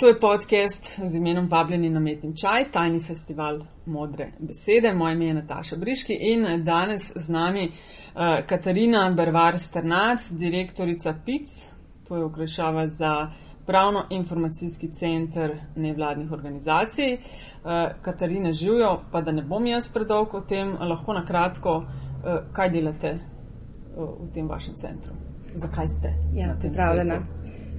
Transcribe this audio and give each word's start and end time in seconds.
To 0.00 0.08
je 0.08 0.20
podcast 0.20 1.00
z 1.04 1.16
imenom 1.16 1.48
Vabljeni 1.48 1.90
na 1.90 2.00
Met 2.00 2.24
in 2.24 2.34
Čaj, 2.36 2.70
tajni 2.72 3.00
festival 3.02 3.64
modre 3.86 4.28
besede. 4.38 4.92
Moje 4.94 5.14
ime 5.14 5.26
je 5.26 5.34
Nataša 5.34 5.76
Briški 5.76 6.16
in 6.20 6.64
danes 6.64 7.12
z 7.16 7.32
nami 7.32 7.64
uh, 7.64 8.46
Katarina 8.46 9.10
Bervar 9.16 9.58
Strnac, 9.58 10.30
direktorica 10.30 11.14
PIC, 11.24 11.48
to 12.08 12.16
je 12.16 12.24
okrašava 12.24 12.88
za 12.88 13.30
pravno-informacijski 13.66 14.88
center 15.00 15.58
nevladnih 15.76 16.32
organizacij. 16.32 17.12
Uh, 17.14 17.20
Katarina 18.02 18.52
živijo, 18.52 19.00
pa 19.12 19.20
da 19.20 19.32
ne 19.32 19.42
bom 19.42 19.66
jaz 19.66 19.92
predolg 19.92 20.34
o 20.34 20.40
tem, 20.40 20.76
lahko 20.80 21.12
na 21.12 21.26
kratko, 21.26 21.76
uh, 21.76 22.52
kaj 22.52 22.70
delate 22.70 23.12
uh, 23.14 24.28
v 24.28 24.32
tem 24.34 24.48
vašem 24.48 24.74
centru. 24.74 25.12
Zakaj 25.54 25.88
ste? 25.88 26.14
Ja, 26.34 26.56
pozdravljena. 26.62 27.22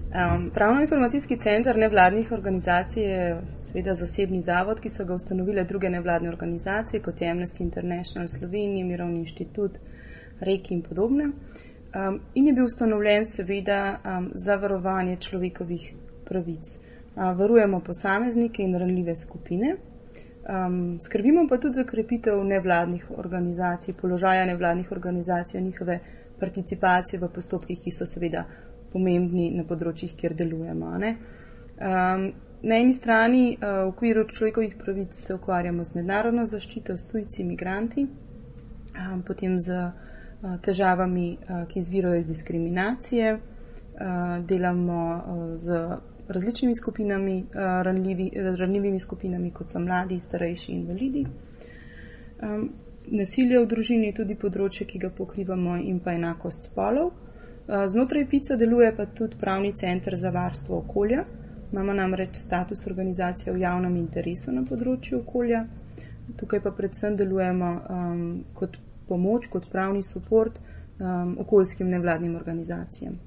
Um, 0.10 0.52
Pravno-informacijski 0.54 1.38
center 1.38 1.78
nevladnih 1.78 2.32
organizacij 2.32 3.04
je 3.04 3.41
seveda 3.62 3.94
zasebni 3.94 4.41
zavod, 4.41 4.80
ki 4.82 4.90
so 4.90 5.04
ga 5.05 5.13
ustanovile 5.13 5.63
druge 5.63 5.90
nevladne 5.90 6.30
organizacije, 6.30 7.02
kot 7.02 7.22
je 7.22 7.27
Amnesty 7.30 7.62
International 7.62 8.27
Slovenija, 8.27 8.85
Mirovni 8.85 9.20
inštitut, 9.20 9.77
Reki 10.40 10.73
in 10.73 10.82
podobne. 10.82 11.23
Um, 11.23 12.20
in 12.34 12.48
je 12.48 12.54
bil 12.54 12.66
ustanovljen 12.66 13.26
seveda 13.26 13.99
um, 13.99 14.32
za 14.34 14.55
varovanje 14.55 15.16
človekovih 15.16 15.94
pravic. 16.26 16.66
Uh, 17.16 17.38
varujemo 17.38 17.80
posameznike 17.80 18.63
in 18.63 18.76
ranljive 18.76 19.16
skupine. 19.16 19.76
Um, 19.76 20.98
skrbimo 21.05 21.46
pa 21.49 21.57
tudi 21.57 21.73
za 21.73 21.84
krepitev 21.84 22.44
nevladnih 22.44 23.05
organizacij, 23.18 23.94
položaja 24.02 24.46
nevladnih 24.46 24.91
organizacij, 24.91 25.62
njihove 25.62 25.99
participacije 26.40 27.20
v 27.20 27.30
postopkih, 27.35 27.80
ki 27.84 27.91
so 27.91 28.05
seveda 28.05 28.46
pomembni 28.91 29.49
na 29.55 29.66
področjih, 29.67 30.16
kjer 30.17 30.35
delujemo. 30.39 30.93
Um, 30.99 32.25
na 32.61 32.75
eni 32.75 32.93
strani 32.93 33.43
uh, 33.53 33.85
v 33.85 33.91
okviru 33.93 34.25
človekovih 34.27 34.75
pravic 34.79 35.15
se 35.15 35.34
ukvarjamo 35.34 35.84
z 35.84 35.95
mednarodno 35.95 36.46
zaščito, 36.46 36.98
s 36.98 37.07
tujci, 37.12 37.41
imigranti, 37.46 38.04
um, 38.04 39.21
potem 39.27 39.59
z 39.63 39.77
uh, 39.79 40.57
težavami, 40.65 41.29
uh, 41.37 41.63
ki 41.71 41.79
izvirajo 41.79 42.20
iz 42.20 42.27
diskriminacije, 42.27 43.34
uh, 43.35 44.46
delamo 44.46 45.01
uh, 45.15 45.55
z 45.57 45.79
različnimi 46.29 46.76
skupinami, 46.76 47.40
uh, 47.41 47.79
ranljivi, 47.87 48.29
ranljivimi 48.35 48.99
skupinami, 48.99 49.53
kot 49.55 49.71
so 49.71 49.79
mladi, 49.79 50.20
starejši 50.20 50.71
in 50.71 50.84
invalidi. 50.84 51.26
Um, 52.43 52.70
nasilje 53.12 53.59
v 53.59 53.68
družini 53.68 54.12
je 54.12 54.20
tudi 54.21 54.35
področje, 54.37 54.85
ki 54.85 54.99
ga 54.99 55.09
pokrivamo, 55.15 55.79
in 55.79 55.99
pa 56.03 56.13
enakost 56.18 56.70
spolov. 56.70 57.13
Znotraj 57.70 58.25
PICA 58.29 58.55
deluje 58.55 58.89
pa 58.98 59.05
tudi 59.05 59.37
pravni 59.39 59.73
center 59.77 60.15
za 60.17 60.29
varstvo 60.29 60.77
okolja. 60.77 61.25
Imamo 61.71 61.93
namreč 61.93 62.35
status 62.35 62.87
organizacije 62.87 63.53
v 63.53 63.62
javnem 63.62 63.95
interesu 63.95 64.51
na 64.51 64.63
področju 64.66 65.19
okolja. 65.19 65.66
Tukaj 66.38 66.63
pa 66.66 66.72
predvsem 66.73 67.17
delujemo 67.17 67.69
um, 67.69 68.23
kot 68.57 68.78
pomoč, 69.07 69.47
kot 69.53 69.69
pravni 69.69 70.01
podpor 70.13 70.50
um, 70.50 71.35
okoljskim 71.45 71.90
nevladnim 71.90 72.35
organizacijam. 72.35 73.19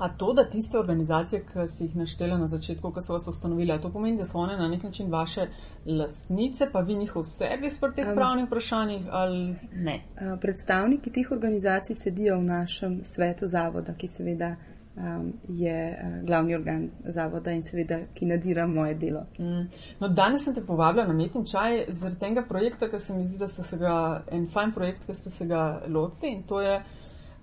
A 0.00 0.08
to, 0.08 0.32
da 0.32 0.48
tiste 0.48 0.78
organizacije, 0.78 1.42
ki 1.44 1.66
si 1.68 1.84
jih 1.84 1.96
naštele 1.96 2.38
na 2.38 2.46
začetku, 2.48 2.92
ko 2.92 3.02
so 3.02 3.12
vas 3.12 3.26
ustanovile, 3.28 3.76
to 3.80 3.90
pomeni, 3.92 4.16
da 4.16 4.24
so 4.24 4.38
one 4.38 4.56
na 4.56 4.68
nek 4.68 4.82
način 4.82 5.10
vaše 5.12 5.46
lasnice, 5.86 6.70
pa 6.72 6.80
vi 6.80 6.94
njihov 6.94 7.24
servis 7.24 7.76
pri 7.80 7.92
teh 7.96 8.08
um, 8.08 8.14
pravnih 8.16 8.46
vprašanjih 8.46 9.08
ali 9.10 9.56
ne? 9.72 10.00
Predstavniki 10.40 11.12
teh 11.12 11.32
organizacij 11.32 11.94
sedijo 11.94 12.38
v 12.38 12.46
našem 12.48 13.00
svetu 13.04 13.46
zavoda, 13.46 13.92
ki 13.94 14.08
seveda 14.08 14.54
um, 14.96 15.32
je 15.48 15.98
glavni 16.24 16.54
organ 16.54 16.88
zavoda 17.04 17.52
in 17.52 17.62
seveda, 17.62 17.98
ki 18.14 18.26
nadira 18.26 18.66
moje 18.66 18.94
delo. 18.94 19.26
Mm. 19.38 19.68
No, 20.00 20.08
danes 20.08 20.44
sem 20.44 20.54
te 20.54 20.64
povabila 20.66 21.06
na 21.06 21.12
Metin 21.12 21.44
čaj 21.44 21.84
zaradi 21.88 22.20
tega 22.24 22.46
projekta, 22.48 22.88
ker 22.88 23.00
se 23.00 23.14
mi 23.14 23.24
zdi, 23.24 23.36
da 23.38 23.48
ste 23.48 23.62
se 23.62 23.76
ga, 23.76 24.24
en 24.32 24.48
fajn 24.48 24.72
projekt, 24.72 25.04
ki 25.06 25.14
ste 25.14 25.30
se 25.30 25.46
ga 25.46 25.82
lotili 25.88 26.32
in 26.32 26.42
to 26.48 26.64
je. 26.64 26.80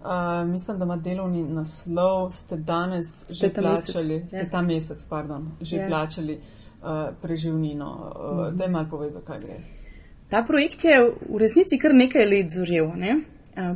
Uh, 0.02 0.50
mislim, 0.50 0.78
da 0.78 0.86
ima 0.86 0.96
delovni 0.98 1.44
naslov, 1.44 2.32
ste 2.32 2.58
danes 2.58 3.06
ste 3.24 3.34
že 3.34 3.54
plačali, 3.54 4.14
mesec. 4.14 4.30
ste 4.30 4.38
ja. 4.38 4.50
ta 4.52 4.62
mesec, 4.62 5.04
pardon, 5.10 5.52
že 5.62 5.78
ja. 5.78 5.88
plačali 5.88 6.36
uh, 6.36 7.16
preživnino. 7.22 8.14
Uh, 8.16 8.48
mhm. 8.48 8.58
Da 8.58 8.64
je 8.64 8.70
malo 8.70 8.88
povedal, 8.90 9.22
kaj 9.22 9.40
gre. 9.40 9.58
Ta 10.30 10.44
projekt 10.44 10.84
je 10.84 11.00
v 11.30 11.38
resnici 11.38 11.80
kar 11.80 11.94
nekaj 11.94 12.26
let 12.26 12.52
zorel. 12.52 12.92
Ne? 12.96 13.22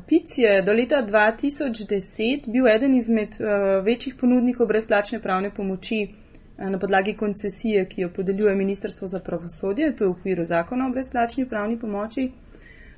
PIC 0.07 0.37
je 0.37 0.61
do 0.61 0.71
leta 0.71 1.01
2010 1.01 2.51
bil 2.51 2.67
eden 2.67 2.95
izmed 2.95 3.29
uh, 3.39 3.85
večjih 3.85 4.15
ponudnikov 4.15 4.67
brezplačne 4.67 5.21
pravne 5.21 5.49
pomoči 5.55 6.03
uh, 6.05 6.21
na 6.69 6.79
podlagi 6.79 7.13
koncesije, 7.13 7.85
ki 7.89 8.01
jo 8.01 8.09
podeljuje 8.15 8.55
Ministrstvo 8.55 9.07
za 9.07 9.19
pravosodje, 9.19 9.95
to 9.95 10.03
je 10.03 10.07
v 10.07 10.11
okviru 10.11 10.45
zakona 10.45 10.87
o 10.87 10.91
brezplačni 10.91 11.49
pravni 11.49 11.79
pomoči. 11.79 12.31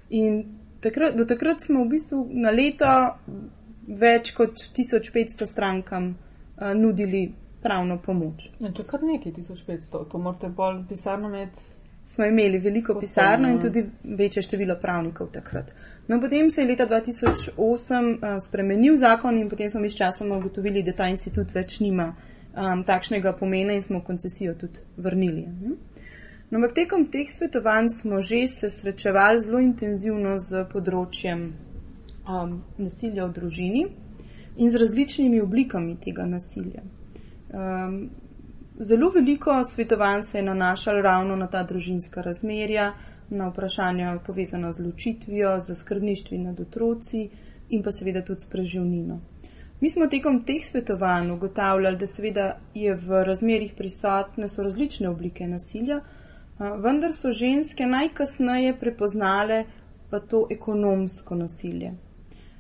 In 0.10 0.44
takrat, 0.84 1.16
do 1.18 1.26
takrat 1.26 1.62
smo 1.64 1.84
v 1.84 1.94
bistvu 1.96 2.26
na 2.44 2.52
leto 2.52 2.90
več 3.88 4.32
kot 4.38 4.68
1500 4.76 5.48
strankam 5.50 6.12
uh, 6.14 6.74
nudili 6.78 7.28
pravno 7.64 7.98
pomoč. 8.06 8.50
Ja, 8.60 8.72
to 8.72 8.84
je 8.84 8.88
kar 8.88 9.04
nekaj 9.04 9.32
1500, 9.32 10.04
to 10.12 10.20
morate 10.20 10.50
bolj 10.50 10.84
pisarno 10.90 11.32
imeti. 11.32 11.62
Smo 12.06 12.26
imeli 12.28 12.60
veliko 12.60 12.98
pisarno 13.00 13.48
in 13.48 13.62
tudi 13.64 13.86
večje 14.04 14.42
število 14.44 14.76
pravnikov 14.82 15.30
takrat. 15.32 15.72
No, 16.08 16.20
potem 16.22 16.50
se 16.52 16.62
je 16.62 16.68
leta 16.68 16.88
2008 16.88 17.56
uh, 17.56 18.36
spremenil 18.50 18.98
zakon 19.00 19.40
in 19.40 19.50
potem 19.50 19.70
smo 19.72 19.80
mi 19.80 19.90
s 19.90 19.96
časom 19.98 20.32
ugotovili, 20.32 20.84
da 20.84 20.96
ta 20.98 21.08
institut 21.08 21.56
več 21.56 21.80
nima 21.80 22.10
um, 22.12 22.84
takšnega 22.84 23.34
pomena 23.40 23.74
in 23.74 23.82
smo 23.82 24.04
koncesijo 24.04 24.58
tudi 24.60 24.84
vrnili. 24.98 25.46
Hm? 25.46 25.93
No, 26.54 26.60
ampak 26.60 26.76
tekom 26.78 27.08
teh 27.10 27.26
svetovanj 27.26 27.88
smo 27.90 28.22
že 28.22 28.46
se 28.48 28.70
srečevali 28.70 29.42
zelo 29.42 29.58
intenzivno 29.58 30.36
z 30.38 30.68
področjem 30.70 31.40
um, 32.30 32.52
nasilja 32.78 33.26
v 33.26 33.34
družini 33.34 33.82
in 34.62 34.70
z 34.70 34.78
različnimi 34.78 35.42
oblikami 35.42 35.98
tega 35.98 36.28
nasilja. 36.30 36.86
Um, 37.50 37.98
zelo 38.78 39.10
veliko 39.18 39.58
svetovanj 39.66 40.30
se 40.30 40.38
je 40.38 40.46
nanašalo 40.46 41.02
ravno 41.02 41.42
na 41.42 41.50
ta 41.50 41.66
družinska 41.66 42.22
razmerja, 42.22 42.94
na 43.34 43.50
vprašanja 43.50 44.20
povezana 44.22 44.70
z 44.78 44.86
ločitvijo, 44.86 45.58
z 45.66 45.82
skrbništvi 45.82 46.38
nad 46.38 46.60
otroci 46.60 47.30
in 47.74 47.82
pa 47.82 47.90
seveda 47.90 48.22
tudi 48.22 48.46
s 48.46 48.54
preživnino. 48.54 49.24
Mi 49.82 49.90
smo 49.90 50.06
tekom 50.06 50.44
teh 50.46 50.62
svetovanj 50.62 51.34
ugotavljali, 51.34 51.98
da 51.98 52.08
seveda 52.08 52.52
je 52.78 52.94
v 52.94 53.24
razmerih 53.26 53.74
prisotne 53.74 54.54
so 54.54 54.62
različne 54.62 55.10
oblike 55.10 55.50
nasilja, 55.50 56.04
vendar 56.60 57.14
so 57.14 57.32
ženske 57.32 57.86
najkasneje 57.86 58.80
prepoznale 58.80 59.66
pa 60.10 60.20
to 60.20 60.48
ekonomsko 60.52 61.36
nasilje. 61.36 61.94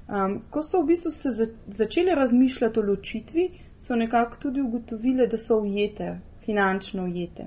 Um, 0.07 0.41
ko 0.49 0.63
so 0.63 0.81
v 0.81 0.87
bistvu 0.87 1.11
se 1.11 1.29
za, 1.31 1.45
začele 1.67 2.15
razmišljati 2.15 2.79
o 2.79 2.83
ločitvi, 2.83 3.49
so 3.79 3.95
nekako 3.95 4.37
tudi 4.39 4.61
ugotovile, 4.61 5.27
da 5.27 5.37
so 5.37 5.59
ujete, 5.61 6.19
finančno 6.45 7.03
ujete, 7.03 7.45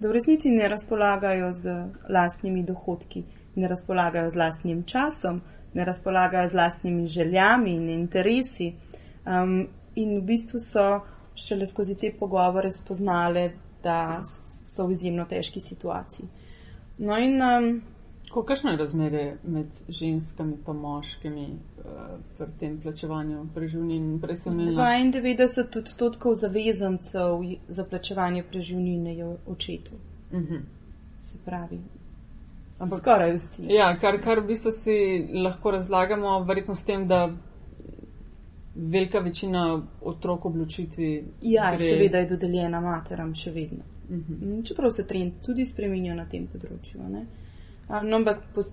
da 0.00 0.08
v 0.08 0.12
resnici 0.12 0.50
ne 0.50 0.68
razpolagajo 0.68 1.52
z 1.54 1.74
lastnimi 2.08 2.62
dohodki, 2.62 3.24
ne 3.56 3.68
razpolagajo 3.68 4.30
z 4.30 4.36
lastnim 4.36 4.84
časom, 4.84 5.40
ne 5.74 5.84
razpolagajo 5.84 6.48
z 6.48 6.54
lastnimi 6.54 7.08
željami 7.08 7.74
in 7.74 7.88
interesi. 7.88 8.72
Um, 9.26 9.66
in 9.94 10.20
v 10.20 10.24
bistvu 10.24 10.60
so 10.60 11.00
šele 11.34 11.66
skozi 11.66 11.96
te 11.96 12.12
pogovore 12.18 12.70
spoznale, 12.70 13.50
da 13.82 14.22
so 14.74 14.86
v 14.86 14.92
izjemno 14.92 15.24
težki 15.24 15.60
situaciji. 15.60 16.28
No 16.98 17.18
in 17.18 17.42
um, 17.42 17.82
kakšno 18.46 18.70
je 18.70 18.76
razmerje 18.76 19.36
med 19.42 19.66
ženskami 19.88 20.56
in 20.68 20.76
moškimi 20.76 21.46
uh, 21.48 21.84
pri 22.38 22.46
tem 22.60 22.80
plačevanju 22.80 23.46
preživnin? 23.54 24.20
92 24.20 25.78
odstotkov 25.78 26.34
zavezancev 26.34 27.42
za 27.68 27.84
plačevanje 27.84 28.42
preživnine 28.42 29.16
je 29.16 29.36
očetu. 29.46 29.94
Uh 30.32 30.38
mhm. 30.38 30.54
-huh. 30.54 30.60
Se 31.24 31.38
pravi. 31.44 31.80
Ampak 32.78 33.00
skoraj 33.00 33.36
vsi. 33.36 33.66
Ja, 33.68 33.96
kar, 33.98 34.20
kar 34.22 34.40
v 34.40 34.46
bistvu 34.46 34.70
si 34.72 35.26
lahko 35.34 35.70
razlagamo, 35.70 36.44
verjetno 36.44 36.74
s 36.74 36.84
tem, 36.84 37.08
da 37.08 37.30
velika 38.78 39.18
večina 39.18 39.82
otrok 40.00 40.44
obločitvi. 40.44 41.24
Ja, 41.42 41.74
gre... 41.76 41.88
seveda 41.88 42.18
je 42.18 42.28
dodeljena 42.30 42.80
materam 42.80 43.34
še 43.34 43.50
vedno. 43.50 43.84
-hmm. 44.08 44.66
Čeprav 44.68 44.90
se 44.90 45.06
trend 45.06 45.32
tudi 45.46 45.66
spremenja 45.66 46.14
na 46.14 46.26
tem 46.28 46.46
področju. 46.46 47.00
No, 47.08 48.16
ampak 48.16 48.42
po 48.54 48.64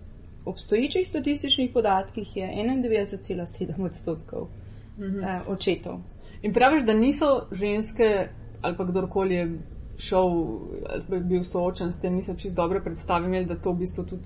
obstoječih 0.45 1.07
statističnih 1.07 1.71
podatkih 1.73 2.37
je 2.37 2.47
91,7 2.47 3.85
odstotkov 3.85 4.49
mm 4.97 5.03
-hmm. 5.03 5.41
uh, 5.41 5.47
očetov. 5.49 5.99
In 6.41 6.53
praviš, 6.53 6.83
da 6.83 6.93
niso 6.93 7.47
ženske 7.51 8.29
ali 8.61 8.77
pa 8.77 8.83
kdorkoli 8.83 9.35
je 9.35 9.59
šel 9.97 10.27
ali 10.89 11.03
pa 11.09 11.19
bil 11.19 11.43
soočen 11.43 11.91
s 11.93 12.01
tem, 12.01 12.15
niso 12.15 12.33
čist 12.33 12.55
dobro 12.55 12.81
predstavljeni, 12.83 13.45
da 13.45 13.55
to 13.55 13.71
v 13.71 13.77
bistvu 13.77 14.05
tudi 14.05 14.23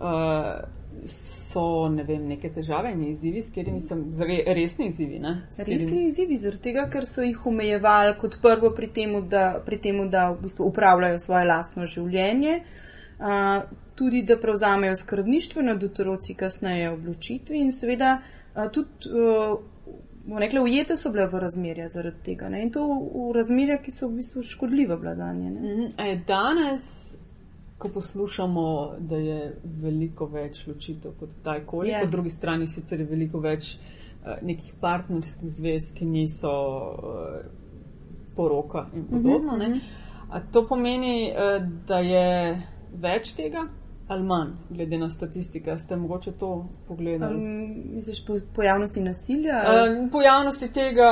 uh, 0.00 0.80
so 1.04 1.88
ne 1.88 2.04
vem, 2.04 2.26
neke 2.28 2.50
težave 2.52 2.92
in 2.92 3.02
izzivi, 3.08 3.42
s 3.42 3.52
katerimi 3.54 3.80
sem 3.80 4.02
re, 4.18 4.40
resni 4.54 4.90
izzivi. 4.90 5.18
Ne, 5.22 5.34
resni 5.58 6.08
izzivi, 6.08 6.38
zaradi 6.42 6.62
tega, 6.68 6.86
ker 6.92 7.06
so 7.08 7.24
jih 7.24 7.46
omejevali 7.46 8.16
kot 8.20 8.36
prvo 8.42 8.72
pri 8.76 8.90
tem, 8.94 9.14
da, 9.28 9.44
pri 9.66 9.80
temu, 9.80 10.08
da 10.10 10.30
v 10.32 10.42
bistvu 10.44 10.68
upravljajo 10.70 11.22
svoje 11.22 11.46
lastno 11.48 11.86
življenje. 11.86 12.60
Uh, 13.20 13.62
tudi, 14.00 14.22
da 14.24 14.38
prevzamejo 14.40 14.96
skrbništvo 14.96 15.62
nad 15.62 15.82
otroci 15.84 16.34
kasneje 16.34 16.88
odločitvi 16.94 17.60
in 17.60 17.72
seveda 17.76 18.14
uh, 18.20 18.70
tudi, 18.72 19.10
uh, 19.12 20.38
rekla, 20.40 20.62
ujete 20.62 20.96
so 20.96 21.12
bile 21.12 21.26
v 21.28 21.42
razmerja 21.42 21.88
zaradi 21.92 22.22
tega 22.24 22.48
ne? 22.48 22.62
in 22.64 22.72
to 22.72 22.84
v 22.84 23.30
razmerja, 23.36 23.80
ki 23.84 23.92
so 23.92 24.08
v 24.08 24.20
bistvu 24.20 24.44
škodljive 24.46 24.96
vladanje. 24.96 25.50
Mm. 25.50 26.22
Danes 26.28 26.86
ko 27.80 27.88
poslušamo, 27.94 28.64
da 28.98 29.16
je 29.16 29.56
veliko 29.82 30.26
več 30.28 30.66
ločitev 30.68 31.14
kot 31.20 31.30
kdajkoli, 31.40 31.88
yeah. 31.88 32.02
Ja. 32.02 32.04
po 32.04 32.10
drugi 32.12 32.30
strani 32.30 32.68
sicer 32.68 33.00
je 33.00 33.06
veliko 33.08 33.40
več 33.40 33.72
uh, 33.78 34.36
nekih 34.42 34.74
partnerskih 34.80 35.48
zvez, 35.56 35.88
ki 35.96 36.04
niso 36.04 36.52
uh, 36.52 37.40
poroka 38.36 38.86
in 38.94 39.00
mhm, 39.00 39.10
podobno. 39.16 39.56
Mm 39.56 39.72
-hmm. 39.72 40.52
To 40.52 40.66
pomeni, 40.68 41.32
uh, 41.32 41.64
da 41.88 41.98
je 41.98 42.62
več 42.92 43.32
tega. 43.34 43.66
Ali 44.10 44.24
manj, 44.26 44.50
glede 44.70 44.98
na 44.98 45.10
statistike, 45.10 45.78
ste 45.78 45.96
mogoče 45.96 46.32
to 46.32 46.68
pogledali? 46.88 47.34
Um, 47.34 47.94
misliš 47.94 48.24
po 48.26 48.38
pojavnosti 48.54 49.00
nasilja? 49.00 49.58
Um, 49.70 50.10
pojavnosti 50.10 50.72
tega. 50.72 51.10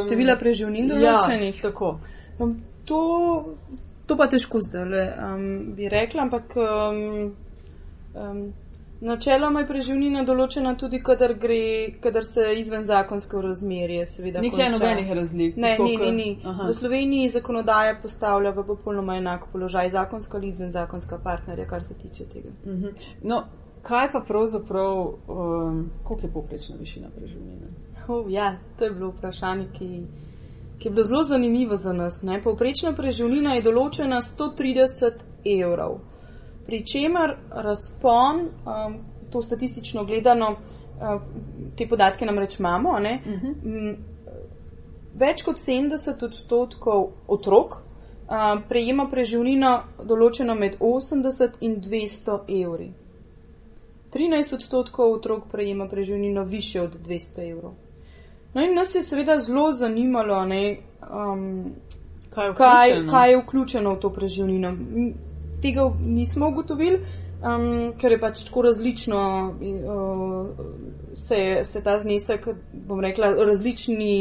Um, 0.00 0.06
Števila 0.06 0.36
preživnin 0.38 0.88
določenih? 0.88 1.56
Ja, 1.56 1.62
tako. 1.62 1.98
Um, 2.38 2.54
to, 2.84 3.00
To 4.10 4.16
pa 4.18 4.26
težko 4.26 4.58
zdaj, 4.58 5.12
um, 5.22 5.44
bi 5.76 5.88
rekla, 5.88 6.22
ampak 6.22 6.56
um, 6.58 7.30
um, 8.18 8.40
načeloma 9.06 9.60
je 9.62 9.68
preživnina 9.68 10.24
določena 10.26 10.72
tudi, 10.78 10.98
kadar, 11.06 11.36
gre, 11.38 11.60
kadar 12.02 12.26
se 12.26 12.48
izven 12.58 12.88
zakonsko 12.88 13.42
razmerje. 13.44 14.08
Nikjer 14.42 14.72
nobenih 14.74 15.12
razlik. 15.14 15.60
Ne, 15.62 15.76
ni, 15.78 15.92
ni, 16.00 16.10
ni. 16.16 16.28
V 16.42 16.74
Sloveniji 16.74 17.30
zakonodaja 17.36 18.00
postavlja 18.02 18.50
v 18.56 18.64
popolnoma 18.72 19.20
enak 19.20 19.46
položaj 19.52 19.92
zakonsko 19.94 20.40
ali 20.40 20.50
izven 20.50 20.74
zakonska 20.74 21.20
partnerja, 21.22 21.68
kar 21.70 21.86
se 21.86 21.94
tiče 21.94 22.26
tega. 22.32 22.50
Uh 22.64 22.72
mhm. 22.72 22.88
-huh. 22.88 23.12
no, 23.22 23.44
kaj 23.86 24.10
pa 24.12 24.24
pravzaprav, 24.26 25.06
um, 25.06 25.86
koliko 26.02 26.26
je 26.26 26.32
poprečna 26.32 26.76
višina 26.80 27.14
preživnine? 27.14 27.70
Oh, 28.08 28.26
ja, 28.26 28.56
to 28.78 28.84
je 28.84 28.90
bilo 28.90 29.12
vprašanje, 29.14 29.68
ki 29.78 30.02
ki 30.80 30.88
je 30.88 30.92
bilo 30.92 31.06
zelo 31.06 31.24
zanimivo 31.24 31.76
za 31.76 31.92
nas. 31.92 32.22
Ne? 32.22 32.40
Povprečna 32.42 32.92
preživnina 32.96 33.54
je 33.54 33.62
določena 33.62 34.22
130 34.24 35.24
evrov, 35.44 35.98
pri 36.66 36.80
čemer 36.86 37.34
razpon, 37.50 38.46
um, 38.64 38.94
to 39.30 39.42
statistično 39.42 40.04
gledano, 40.08 40.54
uh, 40.56 41.20
te 41.76 41.88
podatke 41.88 42.24
namreč 42.26 42.58
imamo, 42.58 42.90
uh. 42.90 42.96
-huh. 42.96 43.96
več 45.14 45.42
kot 45.42 45.56
70 45.56 46.24
odstotkov 46.24 47.12
otrok 47.28 47.76
uh, 47.76 48.62
prejema 48.68 49.08
preživnino 49.10 49.82
določeno 50.02 50.54
med 50.54 50.78
80 50.80 51.60
in 51.60 51.76
200 51.82 52.40
evri. 52.64 52.92
13 54.12 54.54
odstotkov 54.54 55.12
otrok 55.12 55.44
prejema 55.50 55.86
preživnino 55.88 56.44
više 56.44 56.80
od 56.80 56.96
200 57.06 57.50
evrov. 57.50 57.89
No, 58.54 58.62
in 58.62 58.74
nas 58.74 58.94
je 58.94 59.02
seveda 59.02 59.38
zelo 59.38 59.72
zanimalo, 59.72 60.44
ne, 60.44 60.76
um, 61.02 61.64
kaj, 62.30 62.46
je 62.46 62.54
kaj, 62.54 62.94
kaj 63.10 63.30
je 63.30 63.38
vključeno 63.38 63.94
v 63.94 64.00
to 64.00 64.10
preživnino. 64.12 64.72
Tega 65.62 65.84
nismo 66.00 66.48
ugotovili, 66.48 66.98
um, 66.98 67.92
ker 67.98 68.12
je 68.12 68.20
pač 68.20 68.44
tako 68.48 68.62
različno, 68.62 69.20
uh, 69.54 70.48
se, 71.14 71.60
se 71.64 71.82
ta 71.82 71.98
znesek, 71.98 72.48
bom 72.72 73.00
rekla, 73.00 73.34
različni, 73.34 74.14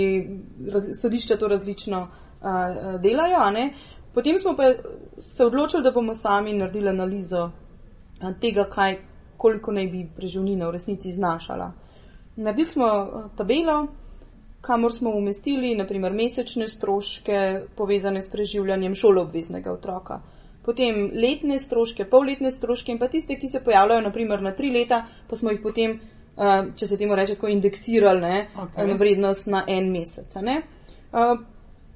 raz, 0.73 0.83
sodišča 1.01 1.37
to 1.37 1.47
različno 1.47 2.01
uh, 2.01 3.01
delajo. 3.01 3.49
Ne. 3.51 3.73
Potem 4.13 4.39
smo 4.39 4.53
pa 4.57 4.73
se 5.21 5.45
odločili, 5.45 5.83
da 5.83 5.91
bomo 5.91 6.13
sami 6.13 6.53
naredili 6.53 6.89
analizo 6.89 7.45
uh, 7.45 8.29
tega, 8.41 8.67
kaj, 8.69 8.99
koliko 9.37 9.71
naj 9.71 9.87
bi 9.87 10.05
preživnina 10.15 10.67
v 10.67 10.77
resnici 10.77 11.13
znašala. 11.13 11.71
Naredili 12.35 12.67
smo 12.67 12.85
uh, 12.85 13.31
tabelo, 13.37 13.87
kamor 14.61 14.94
smo 14.94 15.09
umestili 15.09 15.75
naprimer 15.75 16.13
mesečne 16.13 16.67
stroške 16.67 17.61
povezane 17.75 18.21
s 18.21 18.31
preživljanjem 18.31 18.95
šoloobveznega 18.95 19.71
otroka. 19.71 20.21
Potem 20.65 21.11
letne 21.13 21.59
stroške, 21.59 22.06
polletne 22.06 22.51
stroške 22.51 22.91
in 22.91 23.00
pa 23.00 23.07
tiste, 23.07 23.35
ki 23.39 23.47
se 23.47 23.63
pojavljajo 23.63 24.01
naprimer 24.01 24.41
na 24.41 24.51
tri 24.56 24.69
leta, 24.71 25.06
pa 25.29 25.35
smo 25.35 25.51
jih 25.51 25.61
potem, 25.63 26.00
uh, 26.35 26.75
če 26.75 26.88
se 26.88 26.97
temu 26.97 27.15
reče, 27.15 27.35
tako 27.35 27.47
indeksirali 27.47 28.21
ne, 28.21 28.47
okay. 28.56 28.88
na 28.88 28.97
vrednost 29.00 29.47
na 29.47 29.63
en 29.67 29.91
mesec. 29.91 30.35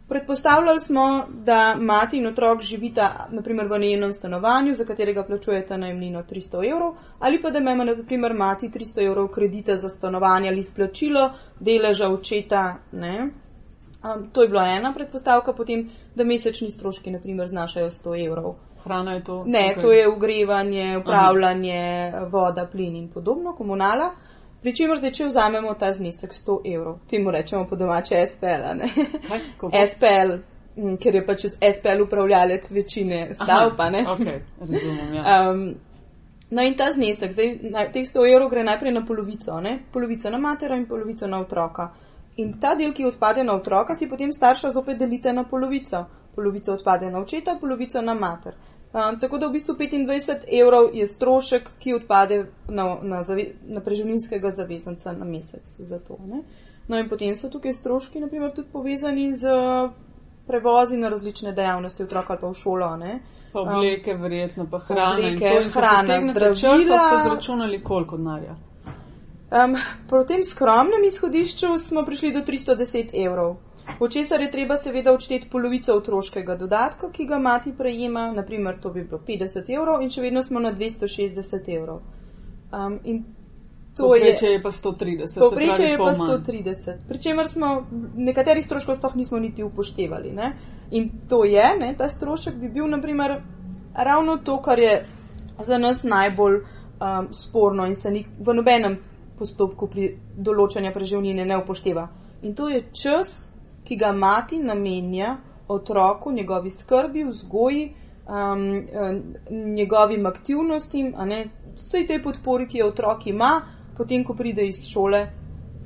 Predpostavljali 0.07 0.79
smo, 0.79 1.23
da 1.29 1.75
mati 1.79 2.17
in 2.17 2.27
otrok 2.27 2.61
živita 2.61 3.27
naprimer 3.31 3.67
v 3.67 3.79
najemnem 3.79 4.13
stanovanju, 4.13 4.73
za 4.73 4.85
katerega 4.85 5.23
plačujete 5.23 5.77
najemnino 5.77 6.23
300 6.23 6.71
evrov, 6.71 6.95
ali 7.19 7.41
pa 7.41 7.49
da 7.49 7.59
ima 7.59 7.83
naprimer 7.83 8.33
mati 8.33 8.69
300 8.69 9.05
evrov 9.05 9.27
kredita 9.27 9.75
za 9.75 9.89
stanovanje 9.89 10.49
ali 10.49 10.63
splačilo 10.63 11.31
deleža 11.59 12.07
očeta. 12.07 12.75
Um, 12.91 14.29
to 14.31 14.41
je 14.41 14.47
bila 14.47 14.63
ena 14.63 14.93
predpostavka, 14.93 15.53
potem 15.53 15.89
da 16.15 16.23
mesečni 16.23 16.71
stroški 16.71 17.11
naprimer 17.11 17.47
znašajo 17.47 17.89
100 17.89 18.25
evrov. 18.27 18.55
Hrana 18.83 19.13
je 19.13 19.23
to? 19.23 19.43
Ne, 19.47 19.73
okay. 19.75 19.81
to 19.81 19.91
je 19.91 20.07
ugrevanje, 20.07 20.97
upravljanje, 20.97 22.11
Aha. 22.15 22.25
voda, 22.25 22.67
plin 22.71 22.95
in 22.95 23.07
podobno, 23.07 23.55
komunala. 23.55 24.11
Pričemer, 24.63 24.97
zdaj, 24.97 25.11
če 25.11 25.25
vzamemo 25.27 25.73
ta 25.75 25.89
znesek 25.93 26.31
100 26.31 26.53
evrov, 26.73 26.99
temu 27.11 27.31
rečemo 27.31 27.65
po 27.67 27.75
domače 27.75 28.21
SPL. 28.31 28.85
SPL, 29.91 30.37
ker 31.03 31.17
je 31.19 31.23
pač 31.27 31.43
SPL 31.51 32.05
upravljalec 32.05 32.69
večine 32.71 33.25
stavb. 33.35 33.75
Okay, 34.13 34.39
razumem, 34.59 35.13
ja. 35.17 35.35
um, 35.51 35.65
no 36.49 36.63
in 36.63 36.77
ta 36.79 36.93
znesek, 36.95 37.35
zdaj, 37.35 37.51
na, 37.75 37.83
teh 37.91 38.07
100 38.07 38.23
evrov 38.31 38.49
gre 38.53 38.63
najprej 38.63 38.95
na 38.95 39.03
polovico, 39.05 39.59
ne? 39.59 39.81
polovico 39.91 40.31
na 40.31 40.39
matero 40.39 40.79
in 40.79 40.87
polovico 40.87 41.27
na 41.27 41.41
otroka. 41.43 41.91
In 42.39 42.55
ta 42.59 42.73
del, 42.75 42.93
ki 42.95 43.05
odpade 43.05 43.43
na 43.43 43.57
otroka, 43.59 43.95
si 43.99 44.07
potem 44.09 44.31
starša 44.31 44.71
zopet 44.73 44.97
delite 44.97 45.33
na 45.33 45.43
polovico. 45.43 46.05
Polovico 46.35 46.71
odpade 46.73 47.11
na 47.11 47.19
očeta, 47.19 47.59
polovico 47.59 48.01
na 48.01 48.15
mater. 48.15 48.55
Um, 48.93 49.19
tako 49.19 49.37
da 49.37 49.47
v 49.47 49.51
bistvu 49.51 49.73
25 49.73 50.45
evrov 50.61 50.91
je 50.93 51.07
strošek, 51.07 51.69
ki 51.79 51.93
odpade 51.93 52.45
na, 52.69 52.97
na, 53.01 53.23
zave, 53.23 53.47
na 53.65 53.81
preživninskega 53.81 54.51
zavezanca 54.53 55.11
na 55.11 55.25
mesec 55.25 55.65
za 55.65 55.99
to. 55.99 56.17
Ne? 56.25 56.43
No 56.87 56.99
in 56.99 57.09
potem 57.09 57.35
so 57.35 57.49
tukaj 57.49 57.73
stroški, 57.73 58.21
naprimer, 58.21 58.51
tudi 58.53 58.69
povezani 58.71 59.33
z 59.33 59.49
prevozi 60.47 60.97
na 60.97 61.09
različne 61.09 61.51
dejavnosti 61.51 62.03
otroka 62.03 62.33
ali 62.33 62.41
pa 62.41 62.47
v 62.47 62.53
šolo. 62.53 62.97
Ne? 62.97 63.19
Pa 63.53 63.59
obleke, 63.59 64.13
um, 64.13 64.21
verjetno 64.21 64.67
pa 64.69 64.79
hrana. 64.79 65.17
Obleke, 65.17 65.49
hrana, 65.73 66.21
zdravila. 66.29 66.99
Ste 66.99 67.29
zračunali 67.29 67.83
koliko 67.83 68.17
denarja? 68.17 68.55
Um, 69.53 69.75
po 70.09 70.23
tem 70.23 70.43
skromnem 70.43 71.03
izhodišču 71.07 71.77
smo 71.77 72.05
prišli 72.05 72.33
do 72.33 72.45
310 72.45 73.13
evrov. 73.25 73.55
Po 73.99 74.09
česar 74.09 74.41
je 74.41 74.51
treba 74.51 74.77
seveda 74.77 75.13
odšteti 75.13 75.49
polovico 75.51 75.93
otroškega 75.93 76.55
dodatka, 76.55 77.11
ki 77.11 77.25
ga 77.25 77.39
mati 77.39 77.73
prejema, 77.77 78.31
naprimer 78.31 78.79
to 78.81 78.89
bi 78.89 79.03
bilo 79.03 79.21
50 79.27 79.69
evrov 79.75 80.01
in 80.01 80.09
še 80.09 80.21
vedno 80.21 80.43
smo 80.43 80.59
na 80.59 80.73
260 80.73 81.71
evrov. 81.75 82.01
Um, 82.71 82.99
Povprečje 83.97 84.47
je, 84.47 84.53
je 84.53 84.61
pa 84.63 84.71
130. 84.71 85.39
Povprečje 85.39 85.85
je 85.85 85.97
pa 85.97 86.13
130. 86.13 86.97
Pričemer 87.07 87.49
smo 87.49 87.87
nekateri 88.15 88.61
stroškov 88.61 88.95
sploh 88.95 89.15
nismo 89.15 89.39
niti 89.39 89.63
upoštevali. 89.63 90.31
Ne? 90.31 90.53
In 90.91 91.09
to 91.29 91.43
je, 91.45 91.67
ne, 91.79 91.93
ta 91.97 92.09
strošek 92.09 92.55
bi 92.55 92.69
bil 92.69 92.87
naprimer 92.89 93.41
ravno 93.93 94.37
to, 94.37 94.61
kar 94.61 94.79
je 94.79 95.05
za 95.65 95.77
nas 95.77 96.03
najbolj 96.03 96.55
um, 96.55 97.27
sporno 97.33 97.85
in 97.85 97.95
se 97.95 98.11
ni 98.11 98.25
v 98.39 98.53
nobenem 98.53 98.97
postopku 99.37 99.87
pri 99.87 100.15
določanju 100.37 100.93
preživnine 100.93 101.45
ne 101.45 101.57
upošteva. 101.57 102.07
In 102.41 102.55
to 102.55 102.69
je 102.69 102.83
čas, 102.91 103.52
ki 103.83 103.95
ga 103.95 104.11
mati 104.11 104.59
namenja 104.59 105.37
otroku, 105.67 106.31
njegovi 106.31 106.71
skrbi, 106.71 107.23
vzgoji, 107.23 107.93
um, 108.27 108.87
njegovim 109.75 110.25
aktivnostim, 110.25 111.13
vsej 111.75 112.07
tej 112.07 112.23
podpori, 112.23 112.67
ki 112.67 112.77
jo 112.77 112.87
otrok 112.87 113.27
ima, 113.27 113.61
potem, 113.97 114.23
ko 114.23 114.33
pride 114.33 114.67
iz 114.67 114.85
šole 114.87 115.27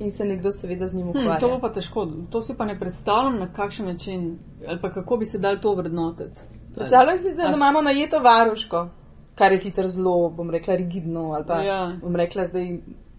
in 0.00 0.12
se 0.12 0.24
nekdo 0.24 0.50
seveda 0.50 0.86
z 0.86 0.94
njim 0.94 1.06
hm, 1.06 1.10
ukvarja. 1.10 1.38
Hmm, 1.38 1.40
to 1.40 1.60
pa 1.60 1.72
težko, 1.72 2.06
to 2.30 2.42
si 2.42 2.54
pa 2.56 2.64
ne 2.64 2.78
predstavljam, 2.78 3.38
na 3.38 3.52
kakšen 3.52 3.86
način 3.86 4.38
ali 4.68 4.78
pa 4.80 4.90
kako 4.90 5.16
bi 5.16 5.26
se 5.26 5.38
dal 5.38 5.58
to 5.62 5.74
vrednotiti. 5.74 6.40
Predstavljam 6.74 7.18
si, 7.18 7.34
da 7.34 7.48
As... 7.48 7.56
imamo 7.56 7.82
najeto 7.82 8.18
varuško, 8.18 8.88
kar 9.34 9.52
je 9.52 9.58
sicer 9.58 9.88
zelo, 9.88 10.30
bom 10.30 10.50
rekla, 10.50 10.76
rigidno 10.76 11.32
ali 11.32 11.44
pa 11.46 11.62
ja. 11.62 11.96
bom 12.02 12.16
rekla 12.16 12.46
zdaj, 12.46 12.78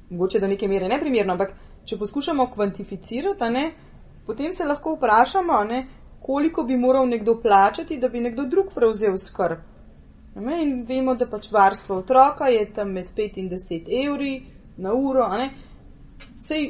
mogoče 0.09 0.39
do 0.39 0.47
neke 0.47 0.67
mere 0.67 0.87
neprimerno, 0.87 1.33
ampak 1.33 1.53
če 1.85 1.97
poskušamo 1.97 2.47
kvantificirati, 2.53 3.49
ne, 3.49 3.71
potem 4.29 4.53
se 4.53 4.65
lahko 4.65 4.93
vprašamo, 4.93 5.63
ne, 5.63 5.79
koliko 6.21 6.63
bi 6.63 6.77
moral 6.77 7.07
nekdo 7.09 7.39
plačati, 7.41 7.97
da 7.97 8.07
bi 8.07 8.21
nekdo 8.21 8.45
drug 8.45 8.69
prevzel 8.75 9.17
skrb. 9.17 9.65
Ne? 10.35 10.61
In 10.63 10.83
vemo, 10.85 11.15
da 11.17 11.25
pač 11.25 11.49
varstvo 11.51 12.03
otroka 12.03 12.51
je 12.53 12.67
tam 12.73 12.93
med 12.93 13.09
5 13.17 13.39
in 13.41 13.49
10 13.49 13.89
evri 14.05 14.33
na 14.77 14.93
uro. 14.93 15.25
Sej, 16.45 16.69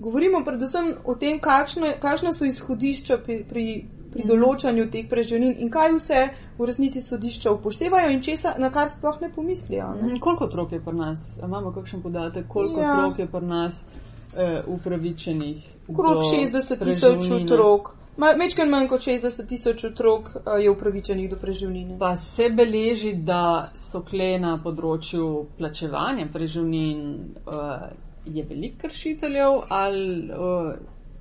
govorimo 0.00 0.40
predvsem 0.44 0.94
o 1.04 1.14
tem, 1.14 1.38
kakšne, 1.40 1.98
kakšne 2.00 2.32
so 2.32 2.48
izhodišča 2.48 3.18
pri, 3.24 3.42
pri, 3.44 3.64
pri 4.12 4.22
mhm. 4.24 4.28
določanju 4.32 4.86
teh 4.94 5.08
preživnin 5.10 5.58
in 5.60 5.70
kaj 5.70 5.92
vse 5.98 6.22
v 6.56 6.68
resnici 6.70 7.02
sodišča 7.04 7.52
upoštevajo 7.58 8.14
in 8.14 8.22
česa, 8.24 8.54
na 8.58 8.72
kar 8.72 8.88
sploh 8.88 9.20
ne 9.20 9.28
pomislijo. 9.34 9.90
Ne? 9.98 10.06
Mhm. 10.14 10.22
Koliko 10.24 10.48
otrok 10.48 10.72
je 10.72 10.80
pri 10.84 10.96
nas? 10.96 11.34
A 11.42 11.50
imamo 11.50 11.74
kakšen 11.76 12.02
podatek, 12.02 12.48
koliko 12.48 12.80
ja. 12.80 12.94
otrok 12.96 13.20
je 13.20 13.28
pri 13.28 13.52
nas 13.52 13.84
eh, 13.84 14.62
upravičenih? 14.66 15.76
Okrog 15.90 16.22
60 16.24 16.84
tisoč 16.84 17.30
otrok. 17.30 17.94
Mečkaj 18.16 18.66
manj 18.68 18.88
kot 18.90 19.00
60 19.06 19.48
tisoč 19.48 19.84
otrok 19.84 20.30
je 20.60 20.70
upravičenih 20.70 21.30
do 21.30 21.36
preživnine. 21.40 21.98
Pa 21.98 22.16
se 22.16 22.50
beleži, 22.52 23.14
da 23.14 23.70
so 23.74 24.02
kle 24.04 24.34
na 24.42 24.56
področju 24.62 25.28
plačevanja 25.58 26.26
preživnin, 26.32 27.04
uh, 27.46 27.88
je 28.26 28.44
veliko 28.44 28.82
kršiteljev 28.82 29.62
ali 29.72 30.28
uh, 30.28 30.74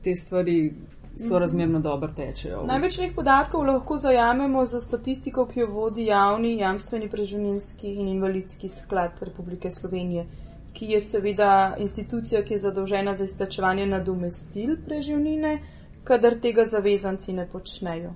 te 0.03 0.15
stvari 0.15 0.73
so 1.19 1.39
razmerno 1.39 1.79
dobro 1.79 2.09
tečejo. 2.15 2.63
Največ 2.67 2.97
teh 2.97 3.15
podatkov 3.15 3.65
lahko 3.67 3.97
zajamemo 3.97 4.65
za 4.65 4.79
statistiko, 4.79 5.45
ki 5.45 5.59
jo 5.59 5.67
vodi 5.71 6.05
javni 6.05 6.57
jamstveni 6.59 7.09
preživninski 7.09 7.93
in 7.93 8.07
invalidski 8.07 8.69
sklad 8.69 9.19
Republike 9.21 9.71
Slovenije, 9.71 10.25
ki 10.73 10.85
je 10.85 11.01
seveda 11.01 11.75
institucija, 11.79 12.43
ki 12.43 12.53
je 12.53 12.59
zadolžena 12.59 13.13
za 13.13 13.23
izplačevanje 13.23 13.85
nadomestil 13.85 14.77
preživnine 14.85 15.59
kadar 16.03 16.39
tega 16.41 16.65
zavezanci 16.65 17.33
ne 17.33 17.47
počnejo. 17.49 18.13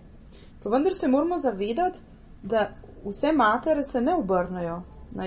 Pa 0.64 0.70
vendar 0.70 0.94
se 0.94 1.08
moramo 1.08 1.40
zavedati, 1.40 2.00
da 2.44 2.70
vse 3.06 3.32
matere 3.32 3.84
se 3.84 4.02
ne 4.02 4.16
obrnajo 4.16 4.82
na, 5.12 5.26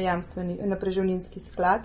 na 0.67 0.79
preživninski 0.79 1.41
sklad, 1.41 1.81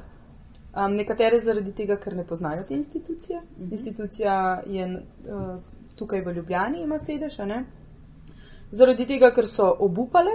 um, 0.76 0.96
nekatere 0.96 1.42
zaradi 1.42 1.74
tega, 1.76 1.98
ker 1.98 2.16
ne 2.16 2.26
poznajo 2.28 2.64
te 2.68 2.74
institucije. 2.74 3.42
Mhm. 3.58 3.72
Institucija 3.72 4.64
je 4.66 4.88
uh, 4.88 5.60
tukaj 5.96 6.22
v 6.22 6.34
Ljubljani, 6.34 6.84
ima 6.84 7.00
sedež, 7.00 7.38
zaradi 8.72 9.06
tega, 9.06 9.34
ker 9.36 9.48
so 9.48 9.76
obupale 9.80 10.32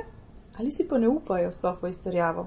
ali 0.58 0.70
si 0.70 0.88
pa 0.88 0.98
ne 0.98 1.08
upajo 1.08 1.50
sploh 1.52 1.82
v 1.82 1.90
izterjavo, 1.90 2.46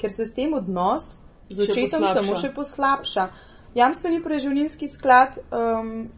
ker 0.00 0.12
se 0.12 0.24
s 0.26 0.34
tem 0.34 0.54
odnos 0.54 1.18
z 1.50 1.68
očetom 1.68 2.06
samo 2.06 2.36
še 2.36 2.52
poslabša. 2.54 3.28
Jamstveni 3.74 4.22
preživninski 4.22 4.88
sklad 4.88 5.38
um, 5.38 6.08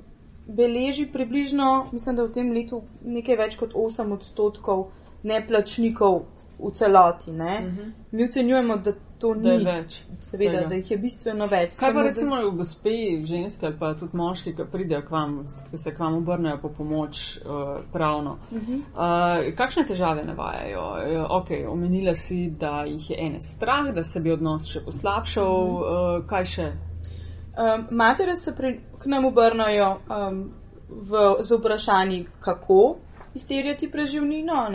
beleži 0.49 1.07
približno, 1.12 1.89
mislim, 1.93 2.17
da 2.17 2.25
v 2.25 2.33
tem 2.33 2.53
letu 2.53 2.83
nekaj 3.05 3.37
več 3.37 3.57
kot 3.61 3.75
8 3.77 4.12
odstotkov 4.12 4.91
neplačnikov 5.23 6.23
v 6.59 6.71
celoti. 6.75 7.31
Uh 7.31 7.37
mhm. 7.37 7.45
-huh. 7.45 7.93
Mi 8.11 8.25
ocenjujemo, 8.25 8.77
da 8.77 8.93
to 9.23 9.33
da 9.38 9.55
ni 9.55 9.64
več. 9.64 9.97
Seveda, 10.26 10.57
tega. 10.57 10.69
da 10.69 10.79
jih 10.81 10.91
je 10.91 10.99
bistveno 10.99 11.47
več. 11.50 11.76
Kaj 11.79 11.93
pa 11.95 12.02
recimo 12.07 12.38
da... 12.43 12.50
gospe, 12.59 12.95
ženske 13.29 13.69
ali 13.69 13.76
pa 13.79 13.93
tudi 13.99 14.19
moški, 14.19 14.55
ki 14.59 14.67
pridejo 14.73 15.02
k 15.07 15.14
vam, 15.14 15.37
ki 15.71 15.79
se 15.79 15.93
k 15.95 16.02
vam 16.02 16.19
obrnejo 16.19 16.59
po 16.62 16.73
pomoč 16.79 17.23
uh, 17.43 17.75
pravno. 17.93 18.37
Uh 18.50 18.69
-huh. 18.69 18.81
uh, 18.93 19.52
kakšne 19.59 19.85
težave 19.88 20.25
navajajo? 20.26 20.87
Uh, 20.91 21.26
ok, 21.38 21.52
omenila 21.71 22.14
si, 22.14 22.41
da 22.50 22.83
jih 22.87 23.11
je 23.11 23.21
ene 23.26 23.41
strah, 23.41 23.95
da 23.95 24.05
se 24.05 24.21
bi 24.21 24.33
odnos 24.33 24.67
še 24.73 24.85
poslabšal. 24.85 25.52
Uh 25.52 25.81
-huh. 25.81 26.19
uh, 26.19 26.26
kaj 26.26 26.45
še? 26.45 26.73
Um, 27.52 27.87
matere 27.91 28.37
se 28.37 28.55
pri, 28.57 28.81
k 28.99 29.07
nam 29.07 29.25
obrnajo 29.25 30.00
um, 30.09 30.45
v, 30.88 31.37
z 31.41 31.59
vprašanji, 31.59 32.26
kako 32.41 32.97
izterjati 33.35 33.91
preživnino, 33.91 34.69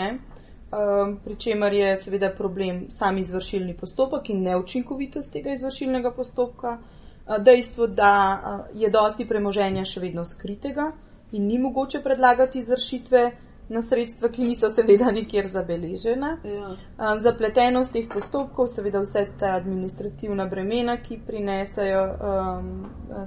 um, 0.71 1.17
pri 1.23 1.35
čemer 1.35 1.73
je 1.73 1.97
seveda 1.97 2.29
problem 2.37 2.85
sam 2.91 3.17
izvršilni 3.17 3.77
postopek 3.77 4.29
in 4.29 4.43
neučinkovitost 4.43 5.33
tega 5.33 5.53
izvršilnega 5.53 6.11
postopka, 6.11 6.77
uh, 6.77 7.37
dejstvo, 7.43 7.87
da 7.87 8.13
uh, 8.37 8.81
je 8.81 8.89
dosti 8.89 9.27
premoženja 9.27 9.85
še 9.85 9.99
vedno 9.99 10.25
skritega 10.25 10.91
in 11.31 11.47
ni 11.47 11.59
mogoče 11.59 12.01
predlagati 12.03 12.59
izvršitve 12.59 13.31
na 13.69 13.81
sredstva, 13.81 14.29
ki 14.29 14.41
niso 14.41 14.69
seveda 14.69 15.11
nikjer 15.11 15.47
zabeležena. 15.51 16.37
Ja. 16.43 17.15
Zapletenost 17.19 17.93
teh 17.93 18.07
postopkov, 18.13 18.69
seveda 18.71 19.01
vse 19.03 19.25
ta 19.39 19.55
administrativna 19.57 20.45
bremena, 20.47 20.97
ki 21.03 21.19
prinesajo 21.27 22.03
um, 22.07 22.69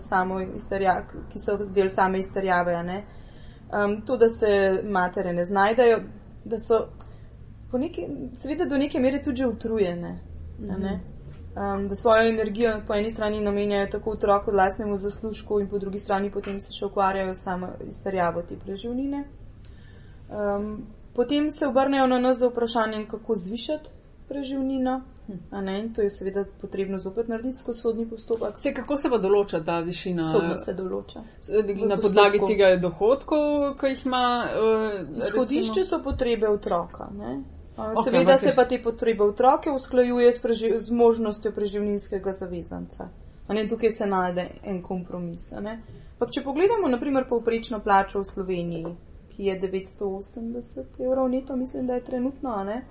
samo 0.01 0.41
izterjave, 0.41 1.25
ki 1.33 1.43
so 1.43 1.59
del 1.61 1.93
same 1.93 2.23
izterjave, 2.25 2.79
um, 2.81 4.01
to, 4.07 4.17
da 4.17 4.31
se 4.33 4.81
matere 4.85 5.33
ne 5.33 5.45
znajdejo, 5.45 6.01
da 6.45 6.59
so 6.59 6.87
neki, 7.79 8.07
seveda 8.37 8.65
do 8.65 8.79
neke 8.79 9.01
mere 9.01 9.23
tudi 9.23 9.45
utrujene. 9.45 10.19
Mhm. 10.61 10.85
Um, 11.51 11.89
da 11.89 11.95
svojo 11.95 12.29
energijo 12.29 12.81
po 12.87 12.95
eni 12.95 13.11
strani 13.11 13.41
namenjajo 13.41 13.87
tako 13.87 14.11
otroku, 14.11 14.51
lastnemu 14.51 14.97
zaslužku, 14.97 15.61
in 15.61 15.69
po 15.69 15.79
drugi 15.79 15.99
strani 15.99 16.31
potem 16.31 16.61
se 16.61 16.73
še 16.73 16.87
ukvarjajo 16.87 17.35
samo 17.35 17.69
izterjavo 17.89 18.43
te 18.43 18.57
preživnine. 18.57 19.25
Um, 20.31 20.87
potem 21.15 21.51
se 21.51 21.67
obrnejo 21.67 22.07
na 22.07 22.19
nas 22.19 22.39
z 22.39 22.47
vprašanjem, 22.53 23.09
kako 23.09 23.35
zvišati 23.37 23.91
preživnino. 24.29 25.03
Ne, 25.53 25.91
to 25.95 26.03
je 26.03 26.11
seveda 26.11 26.45
potrebno 26.61 26.99
zopet 26.99 27.29
narediti 27.29 27.59
skozi 27.59 27.81
sodni 27.81 28.09
postopek. 28.11 28.55
Se, 28.63 28.75
kako 28.75 28.97
se 28.97 29.11
pa 29.11 29.19
določa 29.19 29.61
ta 29.65 29.79
višina? 29.87 30.25
Sodno 30.27 30.57
se 30.59 30.75
določa. 30.75 31.23
Na 31.87 31.99
podlagi 32.01 32.41
tega 32.47 32.73
dohodkov, 32.83 33.75
ki 33.79 33.93
jih 33.95 34.05
ima. 34.07 34.25
Uh, 34.51 35.17
Izhodišče 35.19 35.85
so 35.87 36.01
potrebe 36.03 36.51
otroka. 36.51 37.11
Ne? 37.15 37.60
Okay, 37.81 38.05
seveda 38.05 38.39
se 38.39 38.53
pa 38.55 38.65
te 38.69 38.79
potrebe 38.83 39.25
otroke 39.25 39.71
usklajuje 39.71 40.33
s, 40.33 40.43
preži, 40.43 40.73
z 40.77 40.91
možnostjo 40.91 41.53
preživninskega 41.53 42.33
zavezanca. 42.33 43.09
Ne, 43.49 43.69
tukaj 43.69 43.93
se 43.93 44.07
najde 44.07 44.47
en 44.63 44.83
kompromis. 44.83 45.49
Če 46.31 46.43
pogledamo, 46.45 46.89
naprimer, 46.89 47.27
povprečno 47.29 47.81
plačo 47.81 48.21
v 48.21 48.29
Sloveniji, 48.29 48.95
ki 49.33 49.49
je 49.49 49.61
980 49.61 51.01
evrov 51.03 51.29
neto, 51.29 51.57
mislim, 51.57 51.87
da 51.87 51.99
je 51.99 52.05
trenutno, 52.05 52.57
ne? 52.65 52.83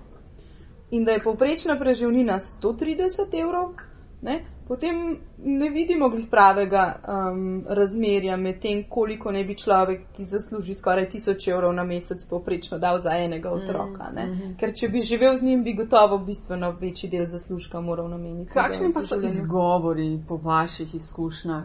in 0.90 1.04
da 1.04 1.12
je 1.12 1.22
povprečna 1.22 1.78
preživnina 1.78 2.40
130 2.40 3.42
evrov, 3.42 3.74
ne? 4.22 4.44
potem 4.70 5.18
ne 5.38 5.68
vidimo 5.70 6.08
glih 6.08 6.26
pravega 6.30 6.82
um, 6.94 7.64
razmerja 7.68 8.36
med 8.36 8.60
tem, 8.62 8.84
koliko 8.88 9.32
ne 9.32 9.42
bi 9.44 9.56
človek, 9.58 10.04
ki 10.14 10.24
zasluži 10.24 10.76
skoraj 10.78 11.08
1000 11.10 11.50
evrov 11.50 11.72
na 11.74 11.84
mesec, 11.84 12.22
povprečno 12.30 12.78
dal 12.78 13.00
za 13.02 13.16
enega 13.18 13.50
otroka. 13.50 14.12
Mm 14.12 14.16
-hmm. 14.16 14.54
Ker 14.60 14.74
če 14.74 14.88
bi 14.88 15.00
živel 15.00 15.36
z 15.36 15.42
njim, 15.42 15.64
bi 15.64 15.74
gotovo 15.74 16.18
bistveno 16.18 16.70
večji 16.70 17.10
del 17.10 17.26
zaslužka 17.26 17.80
moral 17.80 18.08
nameniti. 18.08 18.52
Kakšni 18.52 18.92
pa 18.92 19.02
so 19.02 19.20
izgovori 19.20 20.22
po 20.28 20.36
vaših 20.36 20.94
izkušnjah? 20.94 21.64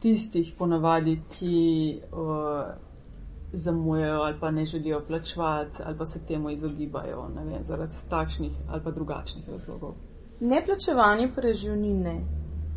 Tistih 0.00 0.52
ponavadi, 0.58 1.20
ki 1.30 2.00
uh, 2.12 2.18
zamujajo 3.52 4.20
ali 4.20 4.40
pa 4.40 4.50
ne 4.50 4.66
želijo 4.66 5.00
plačevati 5.06 5.82
ali 5.84 5.98
pa 5.98 6.06
se 6.06 6.26
temu 6.26 6.50
izogibajo 6.50 7.28
vem, 7.36 7.64
zaradi 7.64 7.94
takšnih 8.10 8.52
ali 8.70 8.82
pa 8.84 8.90
drugačnih 8.90 9.48
razlogov. 9.48 9.94
Neplačevanje 10.40 11.32
preživnine 11.34 12.20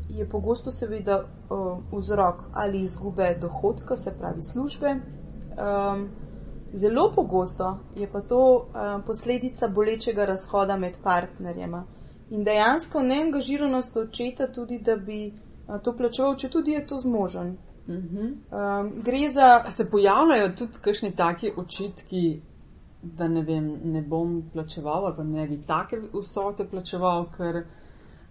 je 0.09 0.29
pogosto 0.29 0.71
seveda 0.71 1.23
uh, 1.23 1.77
vzrok 1.99 2.35
ali 2.53 2.79
izgube 2.79 3.37
dohodka, 3.41 3.95
se 3.95 4.13
pravi 4.19 4.43
službe. 4.43 4.89
Um, 4.91 6.09
zelo 6.73 7.11
pogosto 7.15 7.79
je 7.95 8.11
pa 8.11 8.21
to 8.21 8.55
uh, 8.55 9.05
posledica 9.05 9.67
bolečega 9.67 10.25
razhoda 10.25 10.77
med 10.77 10.93
partnerjema 11.03 11.83
in 12.29 12.43
dejansko 12.43 13.01
neangažiranost 13.03 13.97
očeta 13.97 14.51
tudi, 14.51 14.79
da 14.79 14.95
bi 14.95 15.27
uh, 15.27 15.81
to 15.83 15.95
plačeval, 15.97 16.35
če 16.35 16.49
tudi 16.49 16.71
je 16.71 16.87
to 16.87 17.01
zmožen. 17.01 17.57
Um, 17.87 18.91
gre 19.03 19.29
za. 19.33 19.71
Se 19.71 19.89
pojavljajo 19.91 20.53
tudi 20.57 20.73
kakšni 20.81 21.15
taki 21.15 21.51
očitki, 21.57 22.41
da 23.01 23.27
ne, 23.27 23.41
vem, 23.41 23.67
ne 23.83 24.01
bom 24.01 24.41
plačeval 24.53 25.05
ali 25.05 25.15
pa 25.15 25.23
ne 25.23 25.47
bi 25.47 25.57
take 25.67 25.97
vsote 26.13 26.67
plačeval, 26.69 27.25
ker 27.37 27.63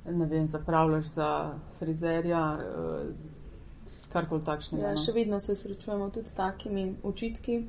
ne 0.06 0.26
vem, 0.26 0.46
zapravljaš 0.48 1.04
za 1.14 1.30
frizerja, 1.78 2.44
uh, 2.52 3.10
karkoli 4.12 4.44
takšnega. 4.44 4.86
Ja, 4.86 4.94
no? 4.96 5.02
še 5.02 5.12
vedno 5.14 5.40
se 5.40 5.56
srečujemo 5.56 6.10
tudi 6.10 6.30
s 6.30 6.38
takimi 6.38 6.94
očitki. 7.02 7.60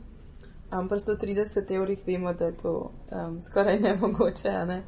Um, 0.71 0.87
pri 0.87 1.01
130 1.03 1.73
evrih 1.75 2.03
vemo, 2.07 2.31
da 2.33 2.47
je 2.47 2.57
to 2.61 2.73
um, 3.11 3.41
skoraj 3.43 3.79
nemogoče, 3.79 4.53
ne? 4.65 4.81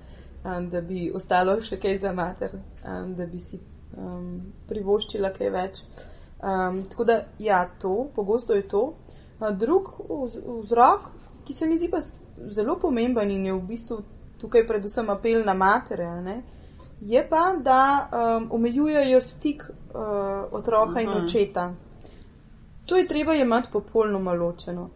um, 0.45 0.69
da 0.69 0.81
bi 0.81 1.09
ostalo 1.15 1.57
še 1.61 1.79
kaj 1.81 1.99
za 2.05 2.13
mater, 2.15 2.55
um, 2.87 3.15
da 3.17 3.27
bi 3.27 3.41
si 3.43 3.59
um, 3.97 4.53
privoščila 4.69 5.33
kaj 5.35 5.51
več. 5.51 5.83
Um, 6.43 6.85
tako 6.91 7.07
da, 7.07 7.19
ja, 7.39 7.65
to, 7.81 8.07
pogosto 8.15 8.55
je 8.55 8.67
to. 8.67 8.85
Uh, 9.41 9.51
drug 9.51 9.91
vzrok, 10.63 11.11
ki 11.43 11.53
se 11.53 11.67
mi 11.67 11.77
zdi 11.77 11.89
pa 11.91 11.99
zelo 12.49 12.79
pomemben 12.79 13.31
in 13.31 13.45
je 13.45 13.53
v 13.53 13.61
bistvu 13.61 14.03
tukaj 14.41 14.67
predvsem 14.67 15.09
apel 15.09 15.43
na 15.45 15.53
matere, 15.53 16.07
ne, 16.21 16.43
je 17.01 17.27
pa, 17.29 17.55
da 17.63 18.09
um, 18.11 18.47
omejujejo 18.51 19.21
stik 19.21 19.63
uh, 19.63 20.03
otroka 20.51 21.01
in 21.01 21.09
mhm. 21.09 21.23
očeta. 21.23 21.73
To 22.85 22.95
je 22.95 23.07
treba 23.07 23.33
imeti 23.33 23.67
popolnoma 23.71 24.33
ločeno. 24.33 24.89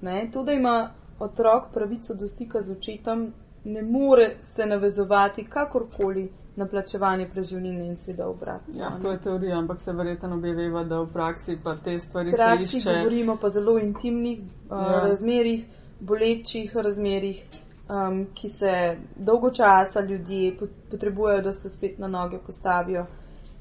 Ne. 0.00 0.30
To, 0.32 0.42
da 0.42 0.52
ima 0.52 0.90
otrok 1.18 1.72
pravico 1.72 2.14
do 2.14 2.26
stika 2.26 2.62
z 2.62 2.72
očetom, 2.72 3.32
ne 3.64 3.82
more 3.82 4.36
se 4.40 4.66
navezovati 4.66 5.44
kakorkoli 5.44 6.32
na 6.56 6.66
plačevanje 6.66 7.28
preživnine 7.28 7.86
in 7.86 7.96
seveda 7.96 8.28
obratno. 8.28 8.74
Ja, 8.78 8.98
to 9.02 9.10
je 9.10 9.20
teorija, 9.20 9.58
ampak 9.58 9.80
se 9.80 9.92
verjetno 9.92 10.34
obe 10.34 10.52
veva, 10.52 10.84
da 10.84 11.00
v 11.00 11.08
praksi 11.12 11.58
pa 11.64 11.76
te 11.76 11.98
stvari 11.98 12.30
V 12.30 12.36
praksi 12.36 12.76
išče. 12.76 12.90
govorimo 12.98 13.36
pa 13.40 13.48
zelo 13.48 13.78
intimnih 13.78 14.40
uh, 14.40 14.78
Ja. 14.78 15.00
razmerih, 15.08 15.66
bolečih 16.00 16.76
razmerih, 16.76 17.44
um, 17.88 18.26
ki 18.34 18.50
se 18.50 18.96
dolgo 19.16 19.50
časa 19.50 20.00
ljudje 20.00 20.56
pot- 20.60 20.80
potrebujejo, 20.90 21.42
da 21.42 21.52
se 21.52 21.70
spet 21.70 21.98
na 21.98 22.08
noge 22.08 22.38
postavijo 22.38 23.06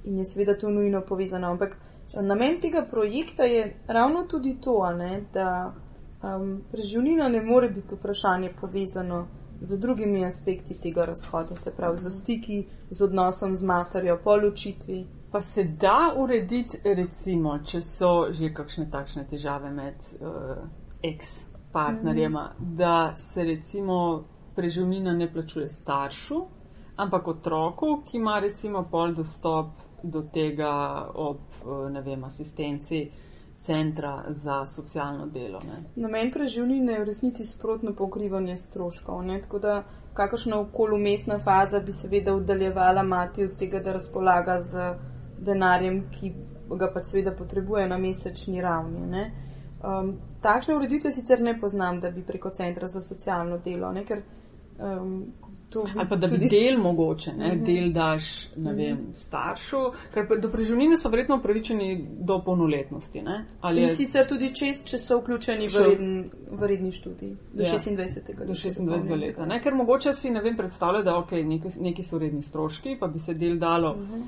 in 0.03 0.17
je 0.17 0.25
seveda 0.25 0.57
to 0.57 0.69
nujno 0.69 1.01
povezano. 1.01 1.47
Ampak 1.47 1.77
eh, 2.13 2.21
namen 2.21 2.61
tega 2.61 2.85
projekta 2.91 3.43
je 3.43 3.75
ravno 3.87 4.23
tudi 4.23 4.57
to, 4.61 4.91
ne, 4.97 5.23
da 5.33 5.73
um, 6.23 6.61
preživnina 6.71 7.29
ne 7.29 7.41
more 7.41 7.69
biti 7.69 7.95
vprašanje 7.95 8.53
povezano 8.61 9.27
z 9.61 9.79
drugimi 9.79 10.25
aspekti 10.25 10.73
tega 10.73 11.05
razhoda, 11.05 11.55
se 11.55 11.71
pravi 11.77 11.97
z 11.97 12.09
stiki, 12.21 12.67
z 12.89 13.01
odnosom 13.01 13.55
z 13.55 13.63
materjo, 13.63 14.19
po 14.23 14.35
ločitvi. 14.35 15.07
Pa 15.31 15.41
se 15.41 15.63
da 15.63 16.13
urediti, 16.17 16.77
recimo, 16.83 17.59
če 17.65 17.81
so 17.81 18.33
že 18.33 18.53
kakšne 18.53 18.89
takšne 18.91 19.23
težave 19.29 19.71
med 19.71 19.95
uh, 20.19 20.67
ex-partnerjema, 21.01 21.52
mm. 21.75 22.75
da 22.75 23.13
se 23.15 23.43
recimo 23.43 24.23
preživnina 24.55 25.13
ne 25.13 25.33
plačuje 25.33 25.69
staršu, 25.69 26.45
ampak 26.95 27.27
otroku, 27.27 28.03
ki 28.05 28.17
ima 28.17 28.39
recimo 28.39 28.87
pol 28.91 29.13
dostop 29.13 29.67
do 30.03 30.21
tega 30.33 30.71
ob, 31.15 31.37
ne 31.91 32.01
vem, 32.01 32.23
asistenci 32.23 33.09
centra 33.63 34.23
za 34.27 34.65
socialno 34.67 35.25
delo. 35.25 35.59
Ne. 35.67 35.83
Namen 35.95 36.31
preživnine 36.31 36.93
je 36.93 36.99
v 36.99 37.05
resnici 37.05 37.45
sprotno 37.45 37.93
pokrivanje 37.95 38.57
stroškov. 38.57 39.23
Ne? 39.25 39.41
Tako 39.41 39.59
da 39.59 39.83
kakršna 40.13 40.59
okoli 40.59 40.95
umestna 40.95 41.39
faza 41.39 41.79
bi 41.79 41.91
seveda 41.91 42.33
oddaljevala 42.33 43.03
mati 43.03 43.43
od 43.43 43.55
tega, 43.57 43.79
da 43.79 43.93
razpolaga 43.93 44.59
z 44.61 44.93
denarjem, 45.39 46.03
ki 46.11 46.33
ga 46.79 46.91
pa 46.93 47.03
seveda 47.03 47.31
potrebuje 47.31 47.87
na 47.87 47.97
mesečni 47.97 48.61
ravni. 48.61 49.07
Ne? 49.07 49.31
Um, 49.83 50.13
takšne 50.41 50.75
ureditve 50.75 51.11
sicer 51.11 51.41
ne 51.41 51.59
poznam, 51.59 51.99
da 51.99 52.09
bi 52.09 52.21
preko 52.21 52.49
centra 52.51 52.87
za 52.87 53.01
socialno 53.01 53.57
delo, 53.57 53.91
ne? 53.91 54.05
ker 54.05 54.21
um, 54.79 55.25
to 55.69 55.81
Ali 55.89 56.07
pa 56.09 56.15
da 56.15 56.27
bi 56.27 56.33
tudi- 56.33 56.49
del 56.49 56.77
mogoče, 56.79 57.31
ne, 57.33 57.47
Mhm. 57.49 57.65
del 57.65 57.91
daš, 57.91 58.25
ne 58.57 58.73
vem, 58.73 58.97
staršu, 59.13 59.77
ker 60.13 60.39
do 60.39 60.49
preživnine 60.49 60.97
so 60.97 61.09
verjetno 61.09 61.35
upravičeni 61.35 61.89
do 62.21 62.39
polnoletnosti, 62.39 63.21
ne? 63.21 63.45
Ali 63.61 63.81
In 63.81 63.89
sicer 63.91 64.27
tudi 64.27 64.51
čez, 64.51 64.83
če 64.85 64.97
so 64.99 65.17
vključeni 65.17 65.67
v 65.67 65.83
redni, 65.83 66.29
v 66.51 66.63
redni 66.63 66.91
študij 66.91 67.35
do 67.53 67.63
Ja. 67.63 67.69
26. 67.69 68.37
do 68.37 68.53
26 68.53 69.17
leta, 69.17 69.45
ne? 69.45 69.61
Ker 69.61 69.73
mogoče 69.73 70.13
si, 70.13 70.29
ne 70.29 70.41
vem, 70.41 70.55
predstavlja, 70.55 71.01
da 71.01 71.17
ok, 71.17 71.31
neki, 71.33 71.67
neki 71.79 72.03
so 72.03 72.17
redni 72.17 72.41
stroški, 72.41 72.97
pa 72.99 73.07
bi 73.07 73.19
se 73.19 73.33
del 73.33 73.57
dalo 73.57 73.95
Mhm. 73.95 74.13
uh, 74.13 74.27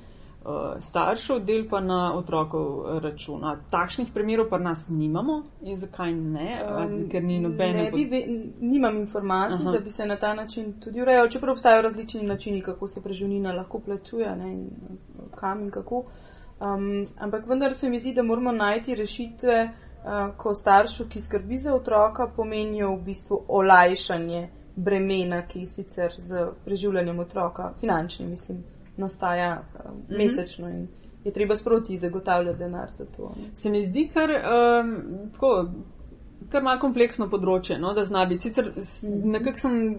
staršev, 0.79 1.39
del 1.45 1.69
pa 1.69 1.79
na 1.81 2.13
otrokov 2.17 2.65
eh, 2.85 2.99
račun. 2.99 3.43
A 3.43 3.55
Takšnih 3.69 4.11
primerov 4.13 4.49
pa 4.49 4.57
nas 4.57 4.85
nimamo 4.89 5.43
in 5.61 5.77
zakaj 5.77 6.13
ne? 6.13 6.61
Um, 6.61 7.09
ker 7.09 7.23
ni 7.23 7.39
nobene. 7.39 7.83
Ne 7.83 7.91
bi, 7.91 8.05
ve, 8.05 8.21
nimam 8.61 8.97
informacij, 8.97 9.63
Aha. 9.65 9.71
Da 9.71 9.79
bi 9.79 9.89
se 9.89 10.05
na 10.05 10.17
ta 10.17 10.33
način 10.33 10.73
tudi 10.79 11.01
urejal, 11.01 11.29
čeprav 11.29 11.53
obstajajo 11.53 11.81
različni 11.81 12.23
načini, 12.23 12.61
kako 12.61 12.87
se 12.87 13.01
preživnina 13.03 13.53
lahko 13.53 13.79
plačuje 13.79 14.35
ne, 14.35 14.51
in 14.53 14.69
kam 15.35 15.63
in 15.63 15.71
kako. 15.71 16.03
Um, 16.59 17.07
ampak 17.19 17.47
vendar 17.47 17.73
se 17.73 17.89
mi 17.89 17.99
zdi, 17.99 18.13
da 18.13 18.23
moramo 18.23 18.51
najti 18.51 18.95
rešitve, 18.95 19.63
uh, 19.65 20.35
ko 20.37 20.53
staršu, 20.53 21.09
ki 21.09 21.21
skrbi 21.21 21.57
za 21.57 21.75
otroka, 21.75 22.27
pomenijo 22.35 22.95
v 22.95 23.01
bistvu 23.01 23.41
olajšanje 23.47 24.49
bremena, 24.75 25.41
ki 25.47 25.65
sicer 25.65 26.13
z 26.17 26.47
preživljanjem 26.65 27.19
otroka, 27.19 27.73
finančni 27.79 28.27
mislim, 28.27 28.63
nastaja 28.97 29.51
um, 29.75 29.91
Mhm. 29.99 30.17
mesečno 30.17 30.69
in 30.69 30.87
je 31.23 31.31
treba 31.31 31.55
sproti 31.55 31.97
zagotavljati 31.97 32.59
denar 32.59 32.89
za 32.91 33.05
to. 33.07 33.33
Ne. 33.37 33.55
Se 33.55 33.69
mi 33.69 33.81
zdi 33.81 34.09
kar 34.09 34.29
um, 34.29 34.95
tako. 35.31 35.69
Kar 36.49 36.63
malo 36.63 36.79
kompleksno 36.79 37.25
področje, 37.27 37.79
no, 37.79 37.93
da 37.93 38.05
zna 38.05 38.25
biti. 38.25 38.41
Sicer 38.41 38.71
s- 38.77 39.03
nekako 39.23 39.57
sem 39.57 39.95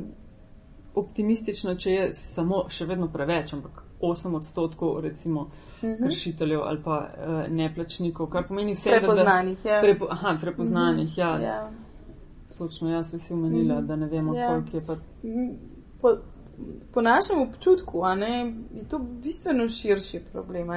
optimistična, 0.94 1.74
če 1.74 1.90
je 1.90 2.04
samo 2.14 2.64
še 2.68 2.86
vedno 2.86 3.08
preveč, 3.08 3.52
ampak 3.52 3.70
8 4.00 4.34
odstotkov 4.34 5.00
recimo 5.00 5.48
kršiteljev 5.80 6.60
ali 6.62 6.82
pa 6.82 6.96
uh, 7.00 7.08
neplačnikov, 7.50 8.28
kar 8.28 8.46
pomeni 8.46 8.74
vse, 8.74 8.90
da- 8.90 8.98
Prepoznanih, 8.98 9.64
ja. 9.64 9.80
Prepo, 9.80 10.06
aha, 10.10 10.38
prepoznanih, 10.40 11.18
ja. 11.18 11.32
Ja. 11.38 11.58
Točno, 12.58 12.90
jaz 12.90 13.10
sem 13.10 13.20
si 13.20 13.34
omenila, 13.34 13.80
da 13.82 13.96
ne 13.96 14.06
vemo, 14.06 14.34
Ja. 14.34 14.48
koliko 14.48 14.76
je 14.76 14.86
pa. 14.86 14.96
Po, 16.00 16.08
po 16.92 17.02
našem 17.02 17.40
občutku 17.40 18.02
ne, 18.16 18.52
je 18.74 18.88
to 18.88 18.98
bistveno 18.98 19.68
širši 19.68 20.20
problem. 20.32 20.68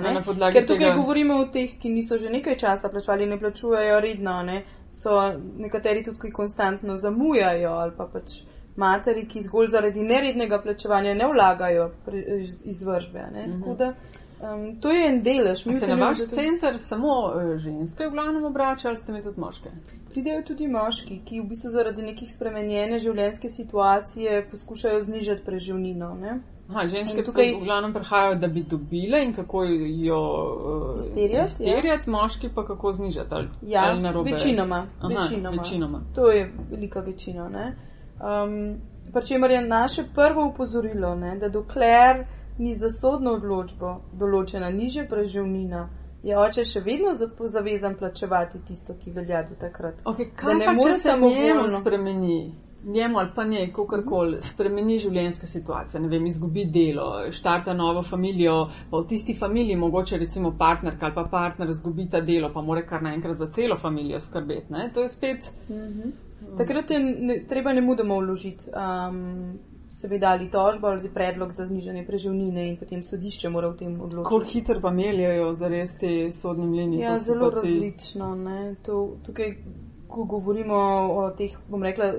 Ker 0.53 0.65
tukaj 0.65 0.77
tega- 0.79 0.95
govorimo 0.95 1.33
o 1.35 1.45
teh, 1.45 1.79
ki 1.79 1.89
niso 1.89 2.17
že 2.17 2.29
nekaj 2.29 2.57
časa 2.57 2.89
plačali, 2.89 3.25
ne 3.25 3.39
plačujejo 3.39 3.99
redno. 3.99 4.43
Ne. 4.43 4.63
So 4.93 5.09
nekateri 5.57 6.03
tudi, 6.03 6.19
ki 6.19 6.31
konstantno 6.31 6.97
zamujajo 6.97 7.71
ali 7.71 7.91
pa 7.97 8.05
pač 8.05 8.31
materi, 8.75 9.27
ki 9.27 9.41
zgolj 9.41 9.67
zaradi 9.67 10.01
nerednega 10.01 10.61
plačevanja 10.61 11.13
ne 11.13 11.27
vlagajo 11.27 11.91
pre, 12.05 12.17
iz- 12.39 12.61
izvršbe. 12.65 13.19
a 13.19 13.29
Ne. 13.29 13.47
Mm 13.47 13.51
-hmm. 13.51 13.59
Tako 13.59 13.75
da 13.75 13.93
um, 14.41 14.75
to 14.75 14.91
je 14.91 15.07
en 15.07 15.21
delež. 15.21 15.65
Mi 15.65 15.73
Se 15.73 15.87
na 15.87 15.95
vaš 15.97 16.17
to- 16.19 16.25
center 16.27 16.77
samo 16.79 17.07
eh, 17.31 17.57
ženske 17.57 18.07
v 18.07 18.11
glavnem 18.11 18.45
obračajo 18.45 18.89
ali 18.89 18.97
ste 18.97 19.11
mi 19.11 19.23
tudi 19.23 19.39
moške? 19.39 19.69
Pridejo 20.09 20.43
tudi 20.43 20.67
moški, 20.67 21.21
ki 21.25 21.39
v 21.39 21.45
bistvu 21.45 21.69
zaradi 21.69 22.01
nekih 22.03 22.29
spremenjene 22.29 22.99
življenjske 22.99 23.49
situacije 23.49 24.47
poskušajo 24.51 25.01
znižati 25.01 25.45
preživnino. 25.45 26.15
Ne? 26.15 26.39
Aha, 26.69 26.87
ženske 26.87 27.17
In 27.17 27.25
tukaj 27.25 27.53
v 27.55 27.63
glavnem 27.63 27.93
prihajajo, 27.93 28.35
da 28.35 28.47
bi 28.47 28.63
dobile 28.63 29.23
in 29.23 29.33
kako 29.33 29.63
jo 29.97 30.19
uh, 30.85 30.97
Izterjati, 31.45 32.09
moški 32.09 32.49
pa 32.55 32.65
kako 32.65 32.93
znižati. 32.93 33.29
Ali, 33.31 33.47
Ja, 33.63 33.83
ali 33.83 34.01
narobe? 34.01 34.31
večinoma. 34.31 34.85
Aha, 34.99 35.07
večinoma. 35.09 35.57
večinoma. 35.57 36.01
To 36.15 36.31
je 36.31 36.43
velika 36.71 36.99
večina. 37.01 37.49
ne. 37.49 37.75
Um, 38.19 38.77
Pri 39.13 39.25
čemer 39.25 39.51
je 39.51 39.61
naše 39.63 40.03
prvo 40.15 40.45
upozorilo, 40.45 41.15
ne, 41.15 41.35
da 41.37 41.49
dokler 41.49 42.25
ni 42.59 42.75
za 42.75 42.89
sodno 43.01 43.33
odločbo 43.39 43.95
določena 44.19 44.69
nižja 44.69 45.05
preživnina, 45.09 45.87
je 46.23 46.37
oče 46.37 46.65
še 46.67 46.81
vedno 46.83 47.13
zavezan 47.47 47.95
plačevati 47.95 48.59
tisto, 48.67 48.95
ki 48.99 49.11
velja 49.15 49.43
do 49.47 49.55
takrat. 49.59 50.01
Okay, 50.03 50.31
Da 50.33 50.41
kaj 50.41 50.57
ne 50.59 50.65
pa, 50.65 50.73
more 50.75 50.97
se 50.99 51.15
njemu 51.15 51.69
spremeni, 51.79 52.39
njemu 52.83 53.19
ali 53.19 53.31
pa 53.35 53.45
njej, 53.47 53.69
kakorkoli, 53.75 54.41
spremeni 54.43 54.99
življenjska 54.99 55.47
situacija, 55.47 56.01
ne 56.01 56.11
vem, 56.11 56.27
izgubi 56.27 56.65
delo, 56.65 57.07
štarta 57.31 57.73
novo 57.73 58.03
familijo, 58.03 58.57
pa 58.91 58.99
v 58.99 59.07
tisti 59.07 59.37
familiji 59.39 59.79
mogoče 59.79 60.19
recimo 60.19 60.51
partnerka 60.59 61.07
ali 61.07 61.15
pa 61.15 61.25
partner 61.31 61.71
izgubita 61.71 62.21
delo, 62.21 62.51
pa 62.53 62.61
more 62.61 62.83
kar 62.87 63.03
naenkrat 63.03 63.39
za 63.39 63.47
celo 63.55 63.79
familijo 63.79 64.19
skrbeti? 64.19 64.83
To 64.93 65.07
je 65.07 65.09
spet, 65.15 65.51
Takrat 66.57 66.91
je 66.91 66.99
ne, 66.99 67.35
treba 67.47 67.73
ne 67.73 67.81
mudoma 67.81 68.15
vložiti, 68.15 68.71
um, 68.71 69.59
seveda 69.89 70.29
ali 70.29 70.51
tožbo 70.51 70.87
ali 70.87 71.09
predlog 71.13 71.51
za 71.51 71.65
znižanje 71.65 72.05
preživnine 72.05 72.67
in 72.69 72.77
potem 72.77 73.03
sodišče 73.03 73.49
mora 73.49 73.69
v 73.69 73.77
tem 73.77 74.01
odločiti. 74.01 74.29
koliko 74.29 74.51
hitro 74.51 74.81
pa 74.81 74.91
meljajo 74.91 75.53
za 75.53 75.67
res 75.67 75.97
te 75.97 76.31
sodne 76.31 76.65
mlinje. 76.65 76.99
Ja, 76.99 77.17
zelo 77.17 77.49
različno. 77.49 78.35
Ne? 78.35 78.75
To, 78.85 79.17
tukaj, 79.25 79.55
ko 80.07 80.23
govorimo 80.23 80.75
o 81.13 81.29
teh, 81.37 81.57
bom 81.69 81.83
rekla, 81.83 82.13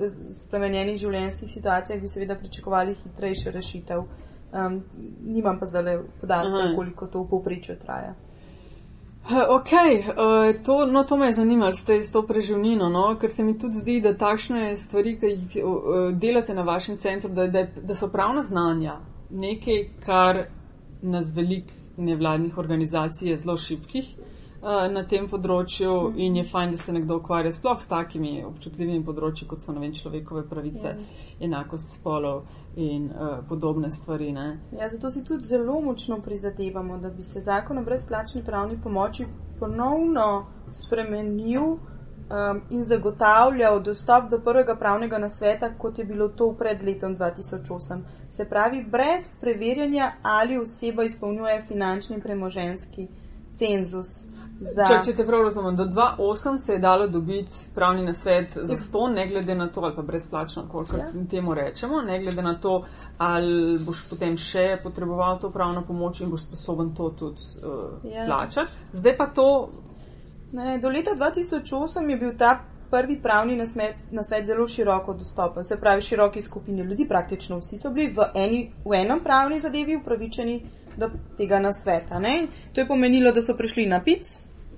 spremenjenih 0.45 0.99
življenjskih 0.99 1.51
situacijah, 1.51 2.01
bi 2.01 2.07
seveda 2.07 2.35
pričakovali 2.35 2.95
hitrejše 3.03 3.51
rešitev. 3.51 4.03
Um, 4.51 4.81
nimam 5.23 5.59
pa 5.59 5.65
zdaj 5.65 6.03
podatkov, 6.21 6.75
koliko 6.75 7.07
to 7.07 7.23
v 7.23 7.29
povprečju 7.29 7.75
traja. 7.79 8.15
Ok, 9.29 9.71
uh, 9.71 10.63
to, 10.65 10.85
no, 10.85 11.03
to 11.03 11.17
me 11.17 11.25
je 11.25 11.33
zanimalo 11.33 11.73
s, 11.73 11.85
te- 11.85 12.01
s 12.03 12.11
to 12.11 12.23
preživnino, 12.27 12.89
no, 12.89 13.03
ker 13.21 13.29
se 13.29 13.43
mi 13.43 13.53
tudi 13.59 13.77
zdi, 13.77 13.99
da 14.01 14.15
takšne 14.17 14.73
stvari, 14.77 15.13
ki 15.19 15.29
jih 15.29 15.61
uh, 15.63 16.09
delate 16.17 16.53
na 16.57 16.65
vašem 16.67 16.97
centru, 16.97 17.29
da, 17.29 17.45
da, 17.47 17.67
da 17.77 17.95
so 17.95 18.09
pravna 18.11 18.41
znanja 18.41 18.97
nekaj, 19.29 19.85
kar 20.05 20.41
nas 21.01 21.31
velik 21.35 21.69
nevladnih 21.97 22.57
organizacij 22.57 23.29
je 23.29 23.37
zelo 23.37 23.57
šipkih 23.57 24.09
uh, 24.17 24.30
na 24.61 25.03
tem 25.03 25.27
področju 25.27 25.91
mm 25.91 26.13
-hmm. 26.13 26.19
in 26.19 26.35
je 26.35 26.43
fajn, 26.43 26.71
da 26.71 26.77
se 26.77 26.93
nekdo 26.93 27.15
ukvarja 27.17 27.51
sploh 27.51 27.79
s 27.79 27.87
takimi 27.87 28.43
občutljivimi 28.45 29.05
področji, 29.05 29.47
kot 29.47 29.61
so 29.61 29.73
vem, 29.73 29.93
človekove 29.93 30.49
pravice, 30.49 30.93
mm 30.93 30.97
-hmm. 30.97 31.45
enakost 31.45 31.99
spolov 31.99 32.43
in 32.75 33.05
uh, 33.05 33.45
podobne 33.49 33.91
stvari. 33.91 34.31
Ne. 34.31 34.59
Ja, 34.79 34.89
zato 34.89 35.11
si 35.11 35.23
tudi 35.23 35.43
zelo 35.43 35.81
močno 35.81 36.21
prizadevamo, 36.21 36.97
da 36.97 37.09
bi 37.09 37.23
se 37.23 37.39
zakon 37.39 37.77
o 37.77 37.83
brezplačni 37.83 38.43
pravni 38.43 38.77
pomoči 38.83 39.25
ponovno 39.59 40.45
spremenil 40.71 41.63
um, 41.63 42.61
in 42.69 42.83
zagotavljal 42.83 43.81
dostop 43.83 44.29
do 44.29 44.39
prvega 44.39 44.75
pravnega 44.75 45.17
nasveta, 45.17 45.73
kot 45.77 45.99
je 45.99 46.05
bilo 46.05 46.27
to 46.27 46.55
pred 46.59 46.83
letom 46.83 47.17
2008. 47.17 48.01
Se 48.29 48.45
pravi, 48.49 48.83
brez 48.83 49.23
preverjanja, 49.41 50.11
ali 50.21 50.57
oseba 50.57 51.03
izpolnjuje 51.03 51.65
finančni 51.67 52.15
in 52.15 52.21
premoženski 52.21 53.07
cenzus. 53.55 54.07
Za... 54.61 54.85
Če, 54.85 54.97
če 55.05 55.13
te 55.17 55.23
prav 55.25 55.41
razumem, 55.47 55.75
do 55.75 55.87
2.8 55.89 56.57
se 56.61 56.73
je 56.73 56.79
dalo 56.79 57.07
dobiti 57.07 57.71
pravni 57.75 58.03
nasvet 58.05 58.53
za 58.53 58.75
to, 58.91 59.07
ne 59.09 59.25
glede 59.27 59.55
na 59.55 59.67
to, 59.73 59.81
ali 59.81 59.95
pa 59.95 60.01
brezplačno, 60.01 60.67
koliko 60.71 60.97
ja. 60.97 61.07
temu 61.29 61.53
rečemo, 61.53 62.01
ne 62.01 62.19
glede 62.21 62.41
na 62.41 62.53
to, 62.61 62.83
ali 63.17 63.79
boš 63.85 64.03
potem 64.09 64.37
še 64.37 64.77
potreboval 64.83 65.39
to 65.41 65.49
pravno 65.49 65.81
pomoč 65.87 66.21
in 66.21 66.29
boš 66.29 66.45
sposoben 66.45 66.91
to 66.93 67.09
tudi 67.17 67.47
uh, 67.63 68.05
ja. 68.05 68.27
plačati. 68.29 68.85
Zdaj 68.93 69.17
pa 69.17 69.27
to. 69.33 69.47
Ne, 70.53 70.77
do 70.83 70.89
leta 70.89 71.15
2008 71.15 72.09
je 72.09 72.17
bil 72.19 72.35
ta 72.37 72.59
prvi 72.91 73.21
pravni 73.23 73.55
nasvet, 73.55 74.11
nasvet 74.11 74.45
zelo 74.45 74.67
široko 74.67 75.13
dostopen, 75.13 75.63
se 75.63 75.79
pravi 75.79 76.01
široki 76.01 76.41
skupini 76.41 76.81
ljudi, 76.81 77.07
praktično 77.07 77.57
vsi 77.63 77.77
so 77.77 77.89
bili 77.89 78.11
v, 78.13 78.27
eni, 78.35 78.61
v 78.85 78.99
enem 78.99 79.23
pravni 79.23 79.59
zadevi 79.59 79.95
upravičeni 79.95 80.61
do 80.97 81.09
tega 81.37 81.59
nasveta. 81.59 82.19
Ne? 82.19 82.47
To 82.73 82.81
je 82.81 82.87
pomenilo, 82.87 83.31
da 83.31 83.41
so 83.41 83.55
prišli 83.57 83.87
na 83.87 84.01
pic, 84.03 84.27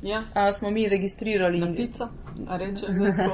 Ja. 0.03 0.17
Uh, 0.17 0.55
smo 0.55 0.71
mi 0.71 0.89
registrirali 0.89 1.59
na 1.59 1.73
pico, 1.75 2.09
reče 2.49 2.85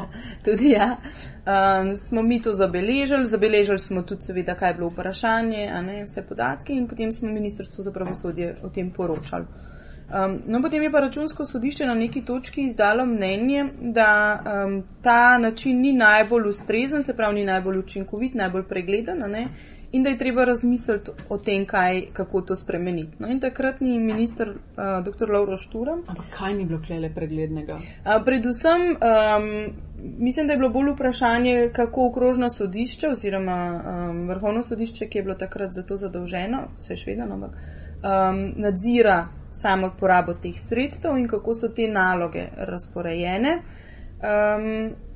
tudi 0.46 0.70
ja. 0.70 0.98
Um, 0.98 1.98
smo 1.98 2.22
mi 2.22 2.42
to 2.42 2.54
zabeležili, 2.54 3.28
zabeležili 3.28 3.80
smo 3.80 4.02
tudi 4.02 4.22
seveda, 4.22 4.56
kaj 4.56 4.70
je 4.70 4.74
bilo 4.74 4.90
vprašanje, 4.90 5.82
ne 5.86 6.06
vse 6.06 6.26
podatke 6.30 6.74
in 6.74 6.88
potem 6.88 7.12
smo 7.12 7.30
ministrstvo 7.30 7.84
za 7.84 7.92
pravosodje 7.92 8.56
o 8.64 8.70
tem 8.70 8.92
poročali. 8.92 9.46
Um, 10.10 10.40
no, 10.46 10.62
potem 10.62 10.84
je 10.84 10.92
pa 10.92 11.00
računsko 11.00 11.46
sodišče 11.46 11.86
na 11.86 11.94
neki 11.94 12.22
točki 12.26 12.62
izdalo 12.62 13.06
mnenje, 13.06 13.66
da 13.82 14.40
um, 14.42 14.84
ta 15.04 15.38
način 15.38 15.82
ni 15.82 15.94
najbolj 15.94 16.50
ustrezen, 16.50 17.04
se 17.04 17.14
pravi, 17.16 17.36
ni 17.36 17.46
najbolj 17.46 17.78
učinkovit, 17.78 18.34
najbolj 18.34 18.64
pregleden, 18.64 19.24
in 19.92 20.04
da 20.04 20.10
je 20.10 20.18
treba 20.18 20.46
razmisliti 20.46 21.12
o 21.30 21.38
tem, 21.38 21.66
kaj, 21.66 22.02
kako 22.14 22.42
to 22.42 22.56
spremeniti. 22.56 23.18
No, 23.20 23.28
in 23.28 23.40
takratni 23.40 24.00
minister, 24.00 24.50
uh, 24.50 25.06
dr. 25.06 25.32
Lauro 25.34 25.58
Štura. 25.58 25.98
Ampak 26.08 26.26
kaj 26.38 26.54
ni 26.54 26.66
bilo 26.66 26.82
klele 26.88 27.10
preglednega? 27.16 27.76
Uh, 27.76 28.22
predvsem, 28.26 28.82
um, 28.82 29.74
mislim, 30.20 30.48
da 30.48 30.54
je 30.54 30.58
bilo 30.58 30.70
bolj 30.70 30.92
vprašanje, 30.92 31.70
kako 31.76 32.08
okrožno 32.08 32.50
sodišče 32.50 33.10
oziroma 33.10 33.60
um, 33.60 34.28
vrhovno 34.28 34.64
sodišče, 34.64 35.08
ki 35.10 35.18
je 35.18 35.24
bilo 35.24 35.36
takrat 35.36 35.74
za 35.74 35.84
to 35.84 35.98
zadolženo, 35.98 36.68
vse 36.78 36.96
še 36.96 37.12
vedno, 37.12 37.34
ampak 37.34 37.52
um, 37.52 38.54
nadzira 38.56 39.28
samo 39.52 39.92
porabo 40.00 40.34
teh 40.34 40.56
sredstev 40.70 41.18
in 41.18 41.28
kako 41.28 41.54
so 41.54 41.74
te 41.76 41.88
naloge 41.88 42.48
razporejene. 42.58 43.62
Um, 44.20 45.09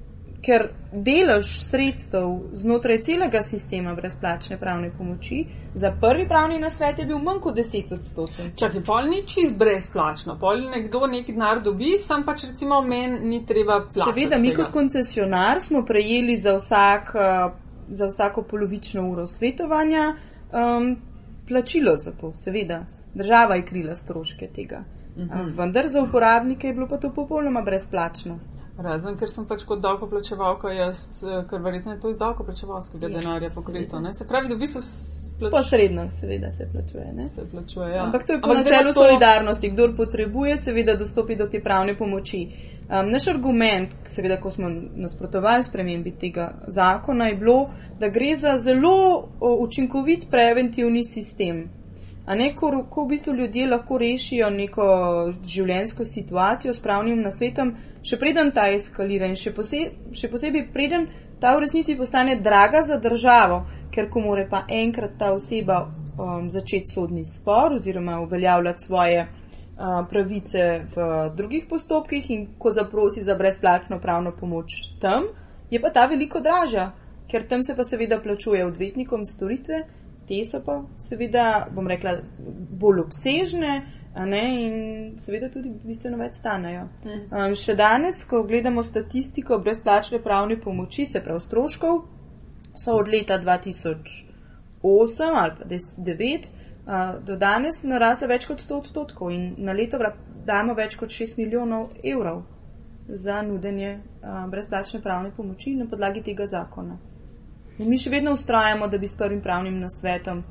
ker 0.44 0.68
delež 0.92 1.48
sredstev 1.64 2.28
znotraj 2.52 3.02
celega 3.02 3.42
sistema 3.42 3.96
brezplačne 3.96 4.58
pravne 4.60 4.92
pomoči 4.98 5.46
za 5.74 5.92
prvi 6.02 6.28
pravni 6.28 6.60
nasvet 6.60 7.00
je 7.00 7.06
bil 7.06 7.18
manj 7.18 7.40
kot 7.42 7.56
10 7.56 7.94
odstotkov. 7.94 8.46
Čakaj, 8.60 8.84
pol 8.86 9.08
ni 9.10 9.22
čist 9.28 9.58
brezplačno, 9.58 10.36
pol 10.40 10.68
nekdo 10.70 11.08
neki 11.08 11.34
denar 11.34 11.62
dobi, 11.64 11.96
sam 11.98 12.26
pač 12.26 12.44
recimo 12.50 12.82
meni 12.82 13.20
ni 13.30 13.46
treba 13.46 13.80
plačati. 13.80 14.20
Seveda, 14.20 14.38
mi 14.38 14.54
kot 14.56 14.72
koncesionar 14.72 15.62
smo 15.62 15.86
prejeli 15.86 16.38
za, 16.38 16.58
vsak, 16.60 17.16
eh, 17.16 17.50
za 17.90 18.12
vsako 18.12 18.44
polovično 18.50 19.08
uro 19.10 19.28
svetovanja 19.28 20.12
um, 20.14 20.96
plačilo 21.48 21.96
za 21.98 22.12
to, 22.12 22.34
seveda. 22.44 22.86
Država 23.14 23.56
je 23.56 23.66
krila 23.66 23.96
stroške 23.96 24.48
tega. 24.56 24.84
Uh 25.16 25.24
-huh. 25.24 25.42
um, 25.42 25.58
vendar 25.58 25.88
za 25.88 26.02
uporabnike 26.02 26.68
je 26.68 26.74
bilo 26.74 26.88
pa 26.88 26.98
to 26.98 27.14
popolnoma 27.16 27.62
brezplačno. 27.62 28.40
Razen, 28.78 29.18
ker 29.20 29.30
sem 29.30 29.46
pač 29.46 29.64
kot 29.70 29.82
davkoplačevalka, 29.84 30.72
jaz, 30.74 31.04
eh, 31.22 31.44
ker 31.50 31.62
verjetno 31.62 31.94
je 31.94 32.00
to 32.02 32.10
iz 32.10 32.18
davkoplačevalskega 32.18 33.06
ja, 33.08 33.20
denarja 33.20 33.50
pokrito. 33.54 34.00
Se 34.18 34.26
pravi, 34.28 34.50
da 34.50 34.56
v 34.56 34.60
bistvu 34.60 34.82
plačuje. 35.40 35.52
Posredno, 35.52 36.08
seveda 36.12 36.52
se 36.52 36.68
plačuje. 36.72 37.06
Ne? 37.14 37.26
Se 37.30 37.46
plačuje, 37.52 37.90
ja. 37.92 38.04
Ampak 38.04 38.26
to 38.28 38.34
je 38.34 38.42
po 38.42 38.54
načelu 38.54 38.90
to... 38.90 38.94
solidarnosti. 38.94 39.70
Kdor 39.70 39.94
potrebuje, 39.98 40.58
seveda 40.58 40.96
dostopi 40.96 41.36
do 41.36 41.48
te 41.48 41.62
pravne 41.62 41.98
pomoči. 41.98 42.42
Um, 42.90 43.12
naš 43.14 43.28
argument, 43.28 43.94
seveda, 44.10 44.40
ko 44.42 44.50
smo 44.50 44.70
nasprotovali 45.06 45.64
spremembi 45.70 46.18
tega 46.18 46.50
zakona, 46.68 47.30
je 47.30 47.38
bilo, 47.38 47.70
da 48.00 48.10
gre 48.10 48.34
za 48.36 48.58
zelo 48.58 49.30
učinkovit 49.40 50.28
preventivni 50.32 51.06
sistem. 51.06 51.70
A 52.26 52.36
ne, 52.36 52.54
ko, 52.56 52.86
ko 52.90 53.06
v 53.06 53.08
bistvu 53.08 53.34
ljudje 53.36 53.68
lahko 53.68 53.98
rešijo 53.98 54.50
neko 54.50 54.86
življenjsko 55.46 56.06
situacijo 56.06 56.74
s 56.74 56.80
pravnim 56.80 57.22
nasvetom, 57.22 57.76
še 58.04 58.20
preden 58.20 58.52
ta 58.52 58.68
eskalira 58.74 59.30
in 59.32 59.38
še, 59.39 59.54
pose, 59.56 59.80
še 60.16 60.30
posebej 60.32 60.68
preden 60.74 61.08
ta 61.39 61.56
v 61.56 61.63
resnici 61.66 61.96
postane 62.00 62.38
draga 62.42 62.84
za 62.88 63.00
državo, 63.04 63.63
ker 63.94 64.10
ko 64.12 64.24
more 64.24 64.48
pa 64.50 64.63
enkrat 64.70 65.18
ta 65.20 65.32
oseba 65.36 65.84
um, 65.86 66.50
začeti 66.52 66.94
sodni 66.94 67.26
spor 67.26 67.78
oziroma 67.80 68.20
uveljavljati 68.24 68.84
svoje 68.84 69.24
uh, 69.24 70.04
pravice 70.10 70.68
v 70.96 71.10
drugih 71.38 71.66
postopkih 71.70 72.30
in 72.32 72.46
ko 72.60 72.72
zaprosi 72.72 73.24
za 73.24 73.36
brezplačno 73.39 74.00
pravno 74.00 74.36
pomoč 74.39 74.80
tam, 75.02 75.32
je 75.72 75.82
pa 75.82 75.89
ta 75.89 76.06
veliko 76.06 76.39
dražja, 76.39 76.92
ker 77.32 77.48
tam 77.50 77.63
se 77.63 77.76
pa 77.76 77.84
seveda 77.84 78.20
plačuje 78.22 78.66
odvetnikom 78.66 79.26
storitve 79.28 79.84
te 80.28 80.44
so 80.46 80.62
pa 80.66 80.80
seveda, 80.98 81.68
bom 81.76 81.88
rekla, 81.88 82.18
bolj 82.80 83.04
obsežne. 83.08 83.74
In 84.15 85.17
seveda 85.26 85.49
tudi 85.49 85.71
bistveno 85.84 86.19
več 86.21 86.38
stanejo. 86.38 86.84
Um, 87.04 87.56
še 87.58 87.73
danes, 87.76 88.21
ko 88.30 88.43
gledamo 88.45 88.84
statistiko 88.86 89.58
brezplačne 89.58 90.19
pravne 90.21 90.60
pomoči, 90.62 91.08
se 91.10 91.21
prav 91.23 91.39
stroškov, 91.41 92.04
so 92.78 92.93
od 92.99 93.10
leta 93.10 93.39
2008 93.41 94.30
ali 95.41 95.52
pa 95.58 95.65
2009 95.65 96.45
uh, 96.45 97.23
do 97.26 97.38
danes 97.38 97.84
narasle 97.84 98.28
več 98.28 98.45
kot 98.45 98.62
100 98.62 98.80
odstotkov 98.84 99.32
in 99.32 99.56
na 99.58 99.73
leto 99.73 99.97
damo 100.45 100.73
več 100.78 100.97
kot 100.99 101.10
6 101.10 101.38
milijonov 101.38 101.93
evrov 102.04 102.43
za 103.08 103.41
nudenje 103.41 103.95
uh, 103.97 104.45
brezplačne 104.49 105.02
pravne 105.02 105.32
pomoči 105.36 105.76
na 105.76 105.88
podlagi 105.89 106.21
tega 106.21 106.47
zakona. 106.47 106.99
In 107.80 107.89
mi 107.89 107.97
še 107.97 108.13
vedno 108.13 108.34
ustrajamo, 108.38 108.88
da 108.88 108.97
bi 108.97 109.08
s 109.08 109.17
prvim 109.17 109.41
pravnim 109.41 109.80
nasvetom 109.82 110.43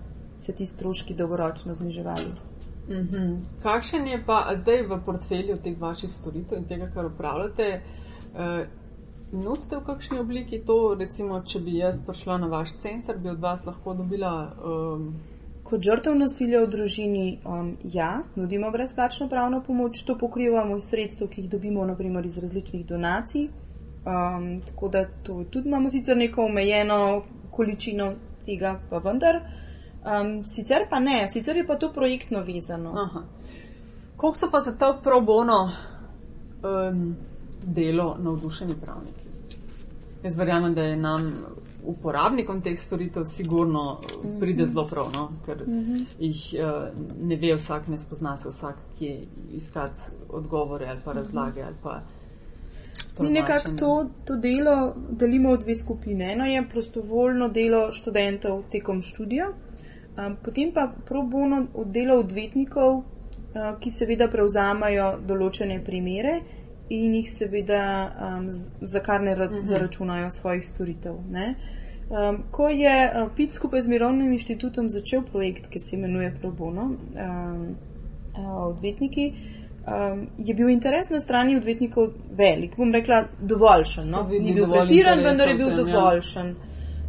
se 0.42 0.54
ti 0.58 0.66
stroški 0.66 1.14
dolgoročno 1.14 1.74
zniževali. 1.74 2.51
Mm 2.88 3.08
-hmm. 3.08 3.38
Kakšen 3.62 4.06
je 4.06 4.22
pa 4.26 4.50
zdaj 4.54 4.82
v 4.82 5.00
portfelju 5.04 5.56
teh 5.64 5.80
vaših 5.80 6.12
storitev 6.12 6.58
in 6.58 6.64
tega, 6.64 6.86
kar 6.94 7.06
upravljate? 7.06 7.82
Uh, 8.34 8.66
Nudite 9.32 9.76
v 9.76 9.84
kakšni 9.84 10.18
obliki 10.18 10.58
to, 10.60 10.94
recimo, 10.98 11.38
če 11.40 11.60
bi 11.64 11.78
jaz 11.78 11.96
prišla 12.06 12.34
na 12.38 12.46
vaš 12.52 12.74
center, 12.82 13.16
bi 13.16 13.30
od 13.30 13.40
vas 13.40 13.64
lahko 13.64 13.94
dobila. 13.94 14.32
Um... 14.60 15.06
Kot 15.64 15.80
žrtev 15.80 16.18
nasilja 16.20 16.60
v 16.60 16.68
družini, 16.68 17.38
um, 17.48 17.70
ja, 17.94 18.10
nudimo 18.36 18.68
brezplačno 18.70 19.28
pravno 19.32 19.62
pomoč, 19.64 20.02
to 20.04 20.18
pokrivamo 20.20 20.76
iz 20.76 20.90
sredstev, 20.90 21.30
ki 21.32 21.40
jih 21.40 21.50
dobimo, 21.50 21.86
naprimer 21.88 22.28
iz 22.28 22.36
različnih 22.44 22.84
donacij. 22.86 23.48
Um, 24.04 24.60
tako 24.66 24.88
da 24.88 25.06
to 25.22 25.44
tudi 25.50 25.68
imamo 25.68 25.90
sicer 25.90 26.16
neko 26.16 26.44
omejeno 26.44 27.22
količino 27.50 28.12
tega, 28.44 28.74
pa 28.90 29.00
vendar. 29.00 29.40
Um, 30.02 30.44
sicer 30.46 30.86
pa 30.90 30.98
ne, 31.00 31.28
sicer 31.30 31.56
je 31.56 31.66
pa 31.66 31.76
to 31.76 31.92
projektno 31.92 32.42
vezano. 32.42 33.08
Koliko 34.16 34.38
so 34.38 34.50
pa 34.50 34.60
za 34.60 34.72
to 34.72 34.98
pro 35.02 35.20
bono 35.20 35.70
um, 36.62 37.16
delo 37.62 38.16
navdušeni 38.18 38.74
pravniki? 38.80 39.28
Jaz 40.22 40.38
verjamem, 40.38 40.74
da 40.74 40.82
je 40.82 40.96
nam 40.96 41.32
uporabnikom 41.84 42.60
teh 42.62 42.78
storitev 42.80 43.24
sigurno 43.24 44.00
mhm. 44.24 44.40
pride 44.40 44.66
zelo 44.66 44.86
prav, 44.86 45.10
no? 45.14 45.28
ker 45.46 45.56
mm 45.66 45.84
-hmm. 45.84 46.06
jih 46.18 46.54
uh, 46.54 46.88
ne 47.22 47.36
ve 47.36 47.54
vsak, 47.56 47.88
ne 47.88 47.98
spozna 47.98 48.36
se 48.36 48.48
vsak, 48.48 48.76
kje 48.98 49.20
iskati 49.52 50.00
odgovore 50.28 50.86
ali 50.86 51.00
pa 51.04 51.12
razlage 51.12 51.60
mm 51.60 51.64
-hmm. 51.64 51.66
ali 51.66 51.76
pa. 51.82 52.00
Nekako 53.18 53.70
to, 53.78 54.06
to 54.24 54.36
delo 54.36 54.94
delimo 55.10 55.54
v 55.54 55.58
dve 55.58 55.74
skupine. 55.74 56.32
Eno 56.32 56.44
je 56.44 56.68
prostovoljno 56.68 57.48
delo 57.48 57.92
študentov 57.92 58.62
tekom 58.70 59.02
študija, 59.02 59.46
um, 60.16 60.36
potem 60.44 60.72
pa 60.72 60.92
pro 61.06 61.22
bono 61.22 61.66
delo 61.84 62.18
odvetnikov, 62.20 62.98
uh, 62.98 63.78
ki 63.80 63.90
seveda 63.90 64.28
prevzamajo 64.28 65.18
določene 65.26 65.80
primere 65.84 66.40
in 66.92 67.14
jih 67.14 67.30
seveda 67.30 67.84
um, 68.10 68.50
za 68.80 69.00
kar 69.00 69.22
ne 69.22 69.34
ra 69.34 69.48
mhm. 69.50 69.64
zaračunajo 69.64 70.30
svojih 70.30 70.64
storitev. 70.66 71.16
Um, 72.12 72.42
ko 72.50 72.68
je 72.68 72.92
uh, 73.08 73.30
PIT 73.36 73.52
skupaj 73.52 73.82
z 73.82 73.88
Mirovnim 73.88 74.32
inštitutom 74.32 74.90
začel 74.90 75.22
projekt, 75.22 75.70
ki 75.70 75.80
se 75.80 75.96
imenuje 75.96 76.34
Pro 76.40 76.50
Bono, 76.50 76.82
um, 76.82 77.76
uh, 78.36 78.66
odvetniki, 78.66 79.32
um, 79.86 80.26
je 80.38 80.54
bil 80.54 80.68
interes 80.68 81.08
na 81.10 81.20
strani 81.20 81.56
odvetnikov 81.56 82.12
velik. 82.36 82.76
Bom 82.76 82.92
rekla, 82.92 83.24
dovoljšen. 83.40 84.10
No? 84.10 84.26
Ni 84.28 84.54
bil 84.54 84.68
pretiran, 84.68 85.24
vendar 85.24 85.48
je 85.48 85.54
bil 85.54 85.72
ja. 85.72 86.54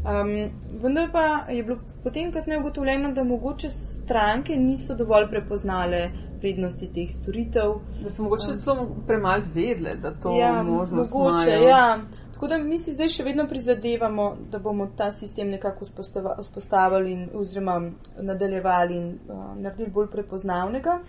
Um, 0.03 0.49
vendar 0.81 1.11
pa 1.11 1.51
je 1.51 1.63
bilo 1.63 1.77
potem 2.03 2.31
kasneje 2.31 2.59
ugotovljeno, 2.59 3.11
da 3.11 3.23
mogoče 3.23 3.69
stranke 3.69 4.55
niso 4.55 4.95
dovolj 4.95 5.29
prepoznale 5.29 6.09
prednosti 6.41 6.89
teh 6.93 7.11
storitev. 7.21 7.77
Da 8.03 8.09
so 8.09 8.23
mogoče 8.23 8.51
um, 8.51 8.57
samo 8.57 8.87
premalo 9.07 9.43
vedle, 9.53 9.95
da 9.95 10.11
to 10.11 10.35
ja, 10.35 10.63
možnost 10.63 11.13
mogoče, 11.13 11.51
ja. 11.51 11.99
Tako 12.33 12.47
da 12.47 12.57
mi 12.57 12.79
si 12.79 12.91
zdaj 12.91 13.07
še 13.07 13.23
vedno 13.23 13.47
prizadevamo, 13.47 14.35
da 14.51 14.59
bomo 14.59 14.89
ta 14.97 15.11
sistem 15.11 15.49
nekako 15.49 15.85
vzpostavili 16.41 17.13
in 17.13 17.29
oziroma 17.33 17.79
nadaljevali 18.19 18.97
in 18.97 19.07
uh, 19.07 19.55
naredili 19.55 19.91
bolj 19.91 20.11
prepoznavnega. 20.11 20.99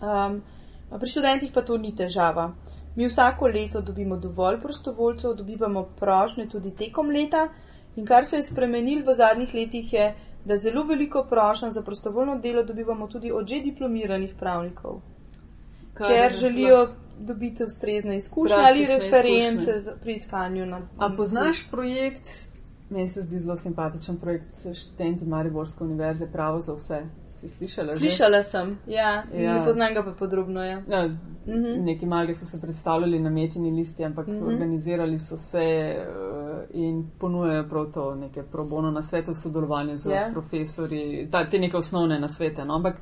Um, 0.00 0.40
Pri 0.88 1.08
študentih 1.10 1.50
pa 1.52 1.60
to 1.60 1.76
ni 1.76 1.90
težava. 1.96 2.54
Mi 2.96 3.06
vsako 3.06 3.46
leto 3.52 3.80
dobimo 3.80 4.16
dovolj 4.16 4.56
prostovoljcev, 4.60 5.34
dobivamo 5.34 5.82
prošnje 5.98 6.48
tudi 6.48 6.70
tekom 6.74 7.10
leta 7.12 7.48
in 7.98 8.06
kar 8.06 8.26
se 8.26 8.36
je 8.36 8.42
spremenil 8.42 9.02
v 9.06 9.14
zadnjih 9.14 9.54
letih 9.54 9.92
je, 9.92 10.14
da 10.44 10.56
zelo 10.58 10.84
veliko 10.86 11.26
prošenj 11.30 11.70
za 11.70 11.82
prostovoljno 11.82 12.38
delo 12.38 12.62
dobivamo 12.62 13.06
tudi 13.06 13.32
od 13.32 13.46
že 13.46 13.60
diplomiranih 13.60 14.34
pravnikov, 14.38 15.00
kar 15.94 16.08
ker 16.08 16.32
želijo 16.32 16.88
dobiti 17.18 17.64
ustrezne 17.64 18.16
izkušnje 18.16 18.56
ali 18.56 18.86
reference 18.86 19.70
izkušnje. 19.76 20.00
pri 20.02 20.12
iskanju. 20.12 20.66
Na, 20.66 20.80
A 20.98 21.10
poznaš 21.16 21.70
projekt? 21.70 22.28
Meni 22.90 23.08
se 23.08 23.22
zdi 23.22 23.38
zelo 23.38 23.56
simpatičen 23.56 24.16
projekt 24.16 24.66
študenti 24.74 25.24
Mariborske 25.24 25.84
univerze 25.84 26.26
Pravo 26.32 26.60
za 26.60 26.74
vse. 26.74 27.02
Si 27.38 27.48
slišala? 27.48 27.92
Slišala 27.92 28.42
že? 28.42 28.50
sem, 28.50 28.78
ja, 28.86 29.22
ja. 29.30 29.52
ne 29.54 29.64
poznam 29.64 29.94
ga 29.94 30.02
pa 30.02 30.12
podrobno. 30.18 30.62
Ja. 30.62 30.82
Ja, 30.88 31.04
uh 31.06 31.10
mhm. 31.46 31.64
-huh. 31.64 31.84
Neki 31.84 32.06
mali 32.06 32.34
so 32.34 32.46
se 32.46 32.60
predstavljali 32.60 33.20
na 33.20 33.30
metini 33.30 33.70
listi, 33.70 34.04
ampak 34.04 34.28
uh 34.28 34.34
mhm. 34.34 34.42
-huh. 34.42 34.52
organizirali 34.52 35.18
so 35.18 35.36
se 35.36 35.96
uh, 35.96 36.58
in 36.70 37.10
ponujajo 37.18 37.68
prav 37.68 37.92
to 37.92 38.14
neke 38.14 38.42
probono 38.42 38.90
na 38.90 39.02
svetu 39.02 39.30
v 39.30 39.34
sodelovanju 39.34 39.96
z 39.96 40.06
yeah. 40.06 40.14
Ja. 40.14 40.30
profesori, 40.32 41.28
ta, 41.30 41.50
te 41.50 41.58
neke 41.58 41.76
osnovne 41.76 42.20
nasvete. 42.20 42.64
No? 42.64 42.74
Ampak 42.74 43.00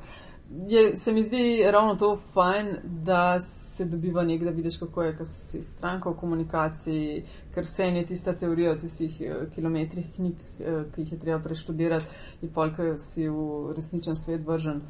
je, 0.67 0.97
se 0.97 1.13
mi 1.13 1.23
zdi 1.23 1.63
ravno 1.71 1.95
to 1.95 2.21
fajn, 2.33 2.67
da 2.83 3.39
se 3.77 3.85
dobiva 3.85 4.23
nek, 4.23 4.43
da 4.43 4.49
vidiš, 4.49 4.77
kako 4.77 5.03
je, 5.03 5.17
ker 5.17 5.25
si 5.25 5.61
stranka 5.63 6.09
v 6.09 6.17
komunikaciji, 6.17 7.23
ker 7.53 7.63
vse 7.63 7.83
je 7.83 8.05
tista 8.05 8.33
teorija 8.35 8.71
o 8.71 8.75
tistih 8.75 9.21
eh, 9.21 9.35
kilometrih 9.55 10.05
knjig, 10.15 10.35
eh, 10.59 10.83
ki 10.95 11.01
jih 11.01 11.11
je 11.11 11.19
treba 11.19 11.39
preštudirati 11.43 12.05
in 12.41 12.53
polk 12.53 12.79
si 12.97 13.27
v 13.29 13.73
resničen 13.75 14.15
svet 14.15 14.47
vržen. 14.47 14.81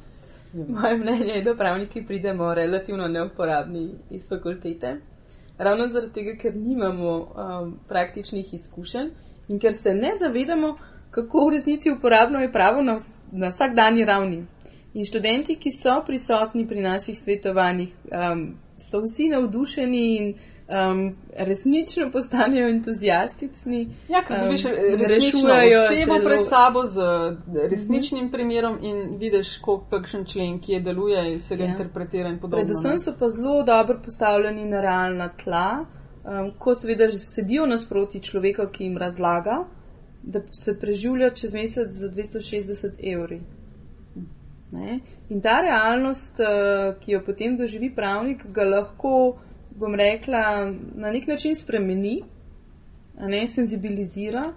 Moje 0.76 0.98
mnenje 0.98 1.34
je, 1.34 1.43
da 1.43 1.56
pravniki 1.56 2.06
pridemo 2.06 2.54
relativno 2.54 3.08
neuporabni 3.08 3.89
iz 4.10 4.28
fakultete. 4.30 4.98
Ravno 5.58 5.88
zaradi 5.88 6.13
tega, 6.13 6.36
ker 6.41 6.56
nimamo 6.56 7.17
um, 7.17 7.80
praktičnih 7.88 8.54
izkušenj 8.54 9.10
in 9.48 9.60
ker 9.60 9.74
se 9.74 9.93
ne 9.93 10.12
zavedamo, 10.20 10.78
kako 11.12 11.48
v 11.48 11.52
resnici 11.52 11.91
uporabno 11.91 12.39
je 12.39 12.52
pravo 12.52 12.82
na, 12.82 12.98
na 13.32 13.50
vsakdanji 13.50 14.06
ravni. 14.06 14.46
In 14.98 15.06
študenti, 15.06 15.56
ki 15.62 15.70
so 15.72 16.00
prisotni 16.06 16.66
pri 16.68 16.82
naših 16.82 17.20
svetovanjih, 17.20 17.90
um, 18.10 18.48
so 18.82 19.04
vsi 19.04 19.28
navdušeni 19.30 20.06
in 20.18 20.32
um, 20.34 21.16
resnično 21.38 22.10
postanejo 22.12 22.70
entuzijastični. 22.70 23.88
Ja, 24.10 24.24
ker 24.26 24.38
um, 24.42 24.50
resnično 25.00 25.54
osebo 25.84 26.18
pred 26.26 26.48
sabo 26.50 26.86
z 26.86 27.02
resničnim 27.70 28.24
uh 28.24 28.26
mhm. 28.26 28.30
-huh. 28.30 28.32
primerom 28.32 28.80
in 28.82 29.18
vidiš, 29.18 29.60
kakšen 29.90 30.26
člen, 30.26 30.60
ki 30.60 30.72
je 30.72 30.80
deluje 30.80 31.34
in 31.34 31.40
se 31.42 31.56
ga 31.56 31.64
ja. 31.64 31.70
interpretira 31.70 32.30
in 32.30 32.40
podobno. 32.40 32.66
Predvsem 32.66 33.00
so 33.00 33.14
pa 33.20 33.30
zelo 33.30 33.64
dobro 33.64 34.00
postavljeni 34.04 34.66
na 34.66 34.82
realna 34.82 35.30
tla, 35.44 35.86
um, 36.24 36.52
kot 36.60 36.82
seveda 36.82 37.10
sedijo 37.36 37.66
nasproti 37.66 38.24
človeka, 38.24 38.72
ki 38.72 38.84
jim 38.84 38.98
razlaga, 38.98 39.66
da 40.24 40.42
se 40.52 40.80
preživlja 40.80 41.30
čez 41.30 41.54
mesec 41.54 41.88
za 41.90 42.10
260 42.10 43.14
evri. 43.14 43.42
Ne? 44.71 44.99
In 45.30 45.41
ta 45.41 45.62
realnost, 45.62 46.39
eh, 46.39 46.95
ki 46.99 47.12
jo 47.12 47.21
potem 47.25 47.58
doživi 47.58 47.89
pravnik, 47.95 48.43
ga 48.53 48.63
lahko, 48.63 49.38
bom 49.75 49.95
rekla, 49.95 50.71
na 50.95 51.12
nek 51.12 51.27
način 51.27 51.56
spremeni, 51.56 52.21
ne 53.17 53.47
senzibilizira 53.47 54.53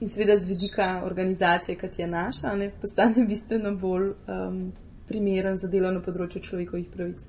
in 0.00 0.08
seveda 0.08 0.38
z 0.38 0.46
vidika 0.46 1.02
organizacije, 1.04 1.78
kot 1.78 1.98
je 1.98 2.06
naša, 2.06 2.54
ne, 2.56 2.70
postane 2.80 3.24
bistveno 3.30 3.76
bolj 3.76 4.08
um, 4.08 4.72
primeren 5.08 5.58
za 5.58 5.68
delo 5.68 5.90
na 5.90 6.00
področju 6.00 6.42
človekovih 6.42 6.88
pravic. 6.94 7.20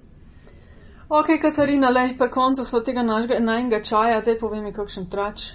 Ok, 1.13 1.35
Katarina, 1.41 1.89
le, 1.89 2.07
pa 2.17 2.29
koncu 2.31 2.65
smo 2.65 2.79
tega 2.79 3.03
najnega 3.03 3.83
čaja, 3.83 4.21
te 4.25 4.37
povemi, 4.39 4.73
kakšen 4.73 5.09
trač. 5.11 5.51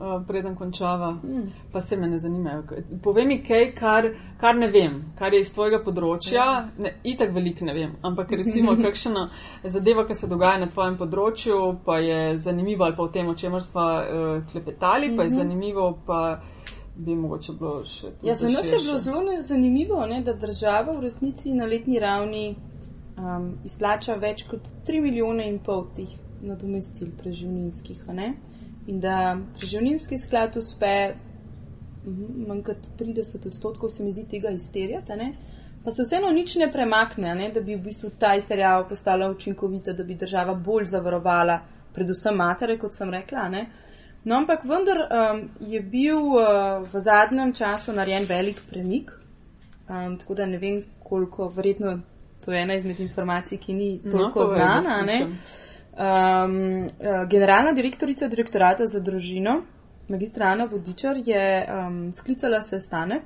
Eh, 0.00 0.24
preden 0.26 0.56
končava, 0.56 1.10
mm. 1.10 1.52
pa 1.72 1.80
se 1.80 1.96
me 1.96 2.06
ne 2.06 2.18
zanimajo. 2.18 2.62
Povej 3.02 3.26
mi 3.26 3.44
kaj, 3.44 3.74
kar, 3.74 4.08
kar 4.40 4.56
ne 4.56 4.66
vem, 4.70 5.12
kar 5.18 5.34
je 5.34 5.38
iz 5.40 5.52
tvojega 5.54 5.78
področja. 5.86 6.46
Ne, 6.82 6.96
itak 7.06 7.30
veliko 7.30 7.62
ne 7.64 7.74
vem, 7.76 7.92
ampak 8.02 8.32
recimo 8.40 8.74
kakšna 8.86 9.28
zadeva, 9.62 10.02
ki 10.08 10.16
se 10.18 10.26
dogaja 10.26 10.64
na 10.64 10.66
tvojem 10.72 10.96
področju, 10.98 11.58
pa 11.86 12.00
je 12.02 12.18
zanimivo 12.42 12.88
ali 12.88 12.98
pa 12.98 13.06
v 13.06 13.12
tem, 13.14 13.30
o 13.30 13.36
čemer 13.38 13.62
smo 13.62 13.84
uh, 13.86 14.42
klepetali, 14.50 15.08
mm 15.08 15.12
-hmm. 15.12 15.16
pa 15.16 15.22
je 15.22 15.30
mhm. 15.30 15.38
zanimivo, 15.38 15.86
pa 16.06 16.40
bi 16.96 17.14
mogoče 17.14 17.52
bilo 17.52 17.84
še. 17.84 18.10
Ja, 18.22 18.34
za 18.34 18.48
nas 18.48 18.66
je 18.66 18.82
bilo 18.82 18.98
zelo 18.98 19.42
zanimivo, 19.42 20.06
ne, 20.06 20.22
da 20.22 20.32
država 20.32 20.98
v 20.98 21.06
resnici 21.06 21.54
na 21.54 21.70
letni 21.70 22.00
ravni 22.00 22.56
um, 23.14 23.52
izplača 23.64 24.14
več 24.14 24.42
kot 24.50 24.60
3 24.88 25.02
milijone 25.02 25.48
in 25.48 25.58
pol 25.58 25.86
teh 25.94 26.10
nadomestil 26.42 27.14
preživninskih 27.22 28.02
in 28.86 29.00
da 29.00 29.36
preživninski 29.58 30.18
sklad 30.18 30.56
uspe 30.56 31.14
mhm, 32.06 32.46
manj 32.48 32.62
kot 32.62 32.88
30 32.98 33.46
odstotkov, 33.46 33.90
se 33.90 34.04
mi 34.04 34.12
zdi, 34.12 34.26
tega 34.30 34.50
izterjati, 34.50 35.12
pa 35.84 35.90
se 35.90 36.02
vseeno 36.02 36.30
nič 36.30 36.56
ne 36.56 36.72
premakne, 36.72 37.34
ne? 37.34 37.50
da 37.52 37.60
bi 37.60 37.76
v 37.76 37.82
bistvu 37.84 38.10
ta 38.18 38.34
izterjava 38.36 38.84
postala 38.88 39.30
učinkovita, 39.30 39.92
da 39.92 40.04
bi 40.04 40.14
država 40.14 40.54
bolj 40.54 40.86
zavarovala, 40.92 41.60
predvsem 41.94 42.36
matere, 42.36 42.78
kot 42.78 42.96
sem 42.96 43.10
rekla. 43.10 43.48
Ne? 43.48 43.66
No, 44.24 44.36
ampak 44.36 44.64
vendar 44.64 44.98
um, 45.04 45.44
je 45.60 45.80
bil 45.80 46.16
uh, 46.16 46.80
v 46.92 47.00
zadnjem 47.00 47.52
času 47.52 47.92
narejen 47.92 48.24
velik 48.28 48.62
premik, 48.70 49.12
um, 49.88 50.18
tako 50.18 50.34
da 50.34 50.46
ne 50.46 50.58
vem, 50.58 50.82
koliko, 51.04 51.48
verjetno 51.48 51.98
to 52.44 52.52
je 52.52 52.62
ena 52.62 52.74
izmed 52.74 53.00
informacij, 53.00 53.58
ki 53.58 53.72
ni 53.72 54.00
no, 54.04 54.10
toliko 54.10 54.40
no, 54.40 54.46
znana. 54.46 55.02
Um, 55.94 56.88
generalna 57.30 57.72
direktorica 57.72 58.26
direktorata 58.28 58.86
za 58.86 59.00
družino, 59.00 59.60
magistra 60.08 60.48
Ana 60.50 60.64
Vodičar, 60.64 61.20
je 61.26 61.66
um, 61.70 62.12
sklicala 62.12 62.62
sestanek 62.62 63.22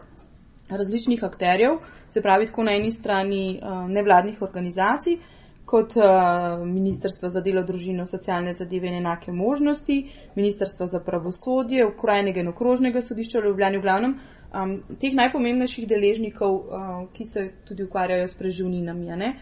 različnih 0.68 1.24
akterjev, 1.24 1.78
se 2.08 2.22
pravi 2.22 2.46
tako 2.46 2.64
na 2.64 2.72
eni 2.76 2.92
strani 2.92 3.60
um, 3.62 3.92
nevladnih 3.92 4.42
organizacij, 4.42 5.16
kot 5.64 5.96
uh, 5.96 6.66
Ministrstva 6.66 7.28
za 7.28 7.40
delo, 7.40 7.62
družino, 7.62 8.06
socialne 8.06 8.52
zadeve 8.52 8.88
in 8.88 8.94
enake 9.00 9.32
možnosti, 9.32 9.96
Ministrstva 10.34 10.86
za 10.86 11.00
pravosodje, 11.00 11.86
Ukrajnega 11.86 12.40
in 12.40 12.48
okrožnega 12.48 13.02
sodišča 13.02 13.40
v 13.40 13.50
Ljubljani, 13.50 13.78
v 13.78 13.84
glavnem 13.84 14.14
um, 14.52 14.74
teh 15.00 15.16
najpomembnejših 15.16 15.88
deležnikov, 15.88 16.52
uh, 16.54 17.00
ki 17.12 17.24
se 17.24 17.50
tudi 17.68 17.84
ukvarjajo 17.88 18.28
s 18.28 18.34
preživninami. 18.34 19.32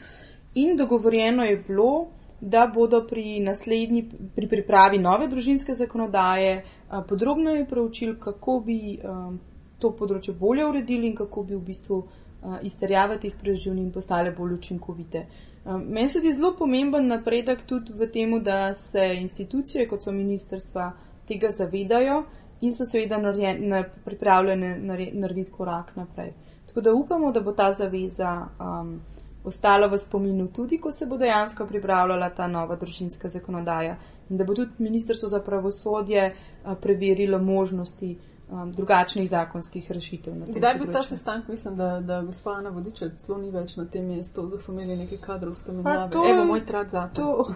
In 0.55 0.77
dogovorjeno 0.77 1.45
je 1.45 1.63
bilo, 1.67 2.09
da 2.41 2.67
bodo 2.75 3.07
pri 3.09 3.41
naslednji, 3.41 4.03
pri 4.37 4.49
pripravi 4.49 4.99
nove 4.99 5.29
družinske 5.29 5.75
zakonodaje 5.75 6.65
podrobno 7.09 7.51
je 7.51 7.67
preučili, 7.67 8.19
kako 8.21 8.61
bi 8.67 8.99
to 9.79 9.93
področje 9.97 10.35
bolje 10.35 10.67
uredili 10.67 11.11
in 11.11 11.17
kako 11.17 11.43
bi 11.43 11.57
v 11.57 11.65
bistvu 11.65 12.03
izterjave 12.63 13.19
teh 13.21 13.35
preživnin 13.41 13.91
postale 13.93 14.31
bolj 14.37 14.55
učinkovite. 14.55 15.27
Meni 15.67 16.09
se 16.09 16.21
zdi 16.21 16.33
zelo 16.33 16.53
pomemben 16.59 17.09
napredek 17.09 17.65
tudi 17.67 17.93
v 17.93 18.07
tem, 18.13 18.37
da 18.43 18.75
se 18.75 19.07
institucije, 19.21 19.89
kot 19.89 20.05
so 20.05 20.13
ministrstva, 20.15 20.93
tega 21.27 21.51
zavedajo 21.51 22.23
in 22.61 22.75
so 22.75 22.87
seveda 22.87 23.19
pripravljene 24.05 24.77
narediti 25.13 25.51
korak 25.51 25.97
naprej. 25.97 26.33
Tako 26.69 26.81
da 26.81 26.95
upamo, 26.95 27.33
da 27.33 27.41
bo 27.41 27.53
ta 27.53 27.73
zaveza 27.73 28.47
um, 28.61 29.01
ostalo 29.47 29.89
v 29.89 29.99
spominu 29.99 30.49
tudi, 30.53 30.81
ko 30.81 30.93
se 30.93 31.07
bo 31.07 31.17
dejansko 31.17 31.67
pripravljala 31.67 32.31
ta 32.35 32.47
nova 32.47 32.77
družinska 32.77 33.29
zakonodaja 33.29 33.97
in 34.29 34.37
da 34.37 34.45
bo 34.45 34.55
tudi 34.55 34.71
Ministrstvo 34.79 35.29
za 35.29 35.41
pravosodje 35.41 36.35
preverilo 36.81 37.39
možnosti 37.39 38.17
um, 38.51 38.73
drugačnih 38.73 39.31
zakonskih 39.31 39.91
rešitev. 39.91 40.35
Kdaj 40.49 40.73
je 40.73 40.79
bil 40.79 40.93
ta 40.93 41.03
sestanek? 41.03 41.49
Mislim, 41.49 41.77
da, 41.77 42.01
da 42.01 42.23
gospa 42.23 42.51
Ana 42.51 42.71
Vodičev 42.71 43.11
celo 43.19 43.39
ni 43.39 43.51
več 43.51 43.77
na 43.77 43.85
tem 43.85 44.07
mestu, 44.07 44.47
da 44.47 44.59
so 44.59 44.73
imeli 44.73 44.97
neke 44.97 45.17
kadrovske 45.17 45.73
menjave. 45.73 46.11
To, 46.11 46.25
Evo, 46.31 46.45
moj 46.45 46.67
trat 46.67 46.91
za 46.91 47.09
to. 47.15 47.47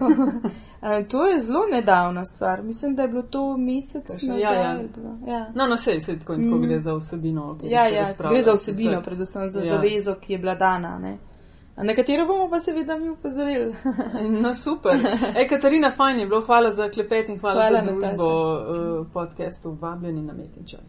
to 1.11 1.25
je 1.27 1.41
zelo 1.41 1.65
nedavna 1.71 2.25
stvar. 2.25 2.63
Mislim, 2.63 2.95
da 2.95 3.01
je 3.01 3.07
bilo 3.07 3.23
to 3.23 3.57
mesec. 3.57 4.05
Ja, 4.21 4.53
ja. 4.53 4.83
ja. 5.27 5.51
No, 5.55 5.67
na 5.67 5.77
sej 5.77 6.01
se 6.01 6.19
tako 6.19 6.37
mm. 6.37 6.61
gre 6.61 6.79
za 6.79 6.95
vsebino. 6.95 7.57
Ja, 7.63 7.87
ja, 7.87 8.13
gre 8.29 8.41
za 8.41 8.53
vsebino, 8.53 9.01
predvsem 9.01 9.49
za 9.49 9.63
ja. 9.63 9.75
zavezo, 9.75 10.15
ki 10.21 10.33
je 10.33 10.39
bila 10.39 10.55
dana. 10.55 10.99
Ne? 10.99 11.17
Na 11.77 11.95
katero 11.95 12.25
bomo 12.27 12.49
pa 12.49 12.59
seveda 12.59 12.97
mi 12.97 13.09
upozorili. 13.09 13.75
no, 14.41 14.53
super. 14.55 14.91
Ej, 15.35 15.47
Katarina, 15.47 15.91
fajn 15.97 16.19
je 16.19 16.27
bilo, 16.27 16.41
hvala 16.41 16.71
za 16.71 16.89
klepet 16.89 17.29
in 17.29 17.39
hvala, 17.39 17.61
hvala 17.61 17.83
za 17.83 17.91
družbo 17.91 18.27
uh, 18.27 19.07
podcastu 19.13 19.77
Vabljeni 19.81 20.21
na 20.21 20.33
Metinčaj. 20.33 20.81